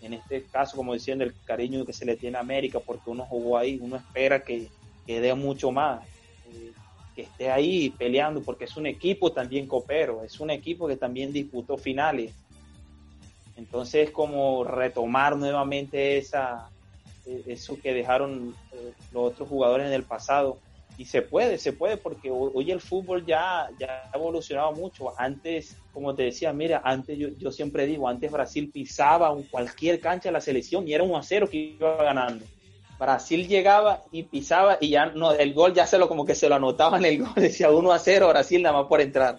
En 0.03 0.13
este 0.13 0.43
caso, 0.43 0.77
como 0.77 0.93
diciendo, 0.93 1.25
el 1.25 1.35
cariño 1.45 1.87
que 1.87 1.95
se 1.95 2.05
le 2.05 2.17
tiene 2.17 2.37
a 2.37 2.41
América 2.41 2.79
porque 2.79 3.09
uno 3.09 3.25
jugó 3.25 3.57
ahí, 3.57 3.79
uno 3.81 3.97
espera 3.97 4.43
que, 4.43 4.69
que 5.07 5.21
dé 5.21 5.35
mucho 5.35 5.73
más, 5.73 6.05
eh, 6.53 6.73
que 7.17 7.23
esté 7.23 7.51
ahí 7.51 7.89
peleando, 7.91 8.43
porque 8.43 8.65
es 8.65 8.77
un 8.77 8.87
equipo 8.87 9.33
también 9.33 9.67
copero, 9.67 10.23
es 10.23 10.39
un 10.41 10.51
equipo 10.51 10.87
que 10.87 10.97
también 10.97 11.33
disputó 11.33 11.79
finales. 11.79 12.35
Entonces, 13.57 14.11
como 14.11 14.65
retomar 14.65 15.37
nuevamente 15.37 16.19
esa, 16.19 16.69
eh, 17.25 17.43
eso 17.47 17.79
que 17.81 17.95
dejaron 17.95 18.55
los 19.11 19.33
otros 19.33 19.49
jugadores 19.49 19.87
en 19.87 19.95
el 19.95 20.03
pasado 20.03 20.59
y 20.97 21.07
se 21.07 21.23
puede, 21.23 21.59
se 21.59 21.73
puede, 21.73 21.97
porque 21.97 22.31
hoy 22.31 22.71
el 22.71 22.81
fútbol 22.81 23.27
ya, 23.27 23.69
ya 23.79 24.11
ha 24.13 24.17
evolucionado 24.17 24.73
mucho. 24.73 25.13
Antes, 25.19 25.77
como 25.93 26.15
te 26.15 26.25
decía, 26.25 26.53
mira, 26.53 26.83
antes 26.85 27.19
yo, 27.19 27.29
yo 27.39 27.51
siempre 27.51 27.87
digo, 27.87 28.09
antes 28.09 28.31
Brasil 28.31 28.71
pisaba 28.73 29.35
cualquier 29.51 30.01
cancha 30.01 30.29
de 30.29 30.35
la 30.35 30.41
selección 30.41 30.87
y 30.87 30.95
era 30.95 31.03
un 31.03 31.17
a 31.17 31.23
cero 31.23 31.49
que 31.51 31.57
iba 31.57 31.97
ganando. 31.97 32.45
Brasil 32.99 33.49
llegaba 33.49 34.05
y 34.13 34.23
pisaba 34.23 34.79
y 34.81 34.91
ya 34.91 35.07
no, 35.07 35.33
el 35.33 35.53
gol 35.53 35.75
ya 35.75 35.87
se 35.87 35.99
lo 35.99 36.09
como 36.09 36.25
que 36.25 36.35
se 36.35 36.49
lo 36.49 36.55
anotaban 36.55 37.05
el 37.05 37.19
gol, 37.19 37.35
decía 37.37 37.71
1 37.71 37.93
a 37.93 37.99
0 37.99 38.29
Brasil 38.29 38.63
nada 38.63 38.79
más 38.79 38.87
por 38.87 39.01
entrar 39.01 39.39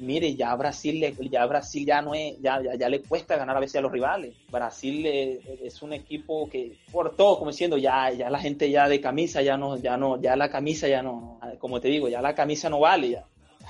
mire, 0.00 0.34
ya 0.34 0.54
Brasil, 0.56 1.14
ya 1.30 1.46
Brasil 1.46 1.86
ya 1.86 2.02
no 2.02 2.14
es, 2.14 2.40
ya, 2.40 2.60
ya, 2.76 2.88
le 2.88 3.02
cuesta 3.02 3.36
ganar 3.36 3.56
a 3.56 3.60
veces 3.60 3.76
a 3.76 3.80
los 3.80 3.92
rivales. 3.92 4.34
Brasil 4.50 5.06
es 5.06 5.82
un 5.82 5.92
equipo 5.92 6.48
que, 6.48 6.78
por 6.90 7.14
todo, 7.16 7.38
como 7.38 7.50
diciendo, 7.50 7.76
ya, 7.76 8.10
ya 8.10 8.30
la 8.30 8.38
gente 8.38 8.70
ya 8.70 8.88
de 8.88 9.00
camisa, 9.00 9.42
ya 9.42 9.56
no, 9.56 9.76
ya 9.76 9.96
no, 9.96 10.20
ya 10.20 10.36
la 10.36 10.50
camisa 10.50 10.88
ya 10.88 11.02
no, 11.02 11.40
como 11.58 11.80
te 11.80 11.88
digo, 11.88 12.08
ya 12.08 12.20
la 12.22 12.34
camisa 12.34 12.68
no 12.68 12.80
vale, 12.80 13.10
ya. 13.10 13.26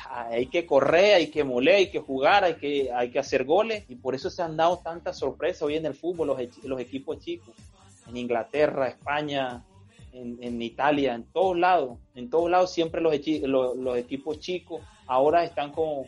Hay 0.09 0.47
que 0.47 0.65
correr, 0.65 1.17
hay 1.17 1.27
que 1.27 1.45
moler, 1.45 1.75
hay 1.75 1.91
que 1.91 1.99
jugar, 1.99 2.45
hay 2.45 2.55
que, 2.55 2.91
hay 2.93 3.11
que 3.11 3.19
hacer 3.19 3.45
goles 3.45 3.85
y 3.89 3.97
por 3.97 4.15
eso 4.15 4.31
se 4.31 4.43
han 4.43 4.57
dado 4.57 4.79
tantas 4.79 5.19
sorpresas 5.19 5.63
hoy 5.63 5.77
en 5.77 5.85
el 5.85 5.95
fútbol 5.95 6.29
los, 6.29 6.65
los 6.65 6.81
equipos 6.81 7.19
chicos. 7.19 7.55
En 8.09 8.17
Inglaterra, 8.17 8.89
España, 8.89 9.63
en, 10.13 10.39
en, 10.43 10.63
Italia, 10.63 11.15
en 11.15 11.25
todos 11.25 11.57
lados, 11.57 11.99
en 12.15 12.31
todos 12.31 12.51
lados 12.51 12.73
siempre 12.73 13.01
los, 13.01 13.15
los, 13.43 13.77
los, 13.77 13.97
equipos 13.97 14.41
chicos 14.41 14.81
ahora 15.07 15.45
están 15.45 15.73
como, 15.73 16.07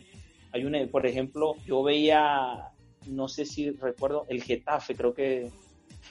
hay 0.52 0.64
una, 0.64 0.86
por 0.86 1.06
ejemplo, 1.06 1.56
yo 1.66 1.82
veía, 1.82 2.70
no 3.06 3.28
sé 3.28 3.44
si 3.44 3.70
recuerdo, 3.70 4.26
el 4.28 4.42
Getafe, 4.42 4.94
creo 4.94 5.14
que, 5.14 5.50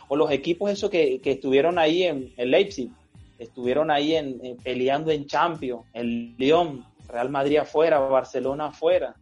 o 0.07 0.15
los 0.15 0.31
equipos 0.31 0.71
esos 0.71 0.89
que, 0.89 1.21
estuvieron 1.23 1.77
ahí 1.77 2.03
en, 2.03 2.33
Leipzig, 2.37 2.89
estuvieron 3.37 3.91
ahí 3.91 4.15
en, 4.15 4.57
peleando 4.63 5.11
en 5.11 5.25
Champions, 5.25 5.85
el 5.93 6.35
Lyon, 6.37 6.85
Real 7.07 7.29
Madrid 7.29 7.57
afuera, 7.57 7.99
Barcelona 7.99 8.67
afuera. 8.67 9.15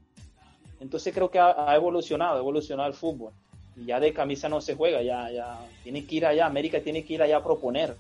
Entonces 0.80 1.14
creo 1.14 1.30
que 1.30 1.40
ha, 1.40 1.76
evolucionado, 1.76 2.38
ha 2.38 2.40
evolucionado 2.40 2.88
el 2.88 2.96
fútbol. 2.96 3.34
Y 3.76 3.86
ya 3.86 4.00
de 4.00 4.14
camisa 4.14 4.48
no 4.48 4.62
se 4.62 4.76
juega, 4.76 5.02
ya, 5.02 5.30
ya 5.32 5.60
tiene 5.84 6.06
que 6.06 6.16
ir 6.16 6.26
allá, 6.26 6.46
América 6.46 6.82
tiene 6.82 7.04
que 7.04 7.14
ir 7.14 7.22
allá 7.22 7.38
a 7.38 7.44
proponer 7.44 7.96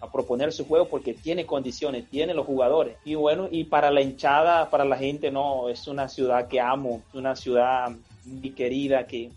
a 0.00 0.10
proponer 0.10 0.52
su 0.52 0.66
juego 0.66 0.88
porque 0.88 1.14
tiene 1.14 1.46
condiciones, 1.46 2.08
tiene 2.10 2.34
los 2.34 2.46
jugadores. 2.46 2.96
Y 3.04 3.14
bueno, 3.14 3.48
y 3.50 3.64
para 3.64 3.90
la 3.90 4.02
hinchada, 4.02 4.68
para 4.70 4.84
la 4.84 4.96
gente, 4.96 5.30
no, 5.30 5.68
es 5.68 5.88
una 5.88 6.08
ciudad 6.08 6.48
que 6.48 6.60
amo, 6.60 7.02
una 7.14 7.34
ciudad 7.34 7.90
muy 8.24 8.50
querida 8.50 9.06
que, 9.06 9.30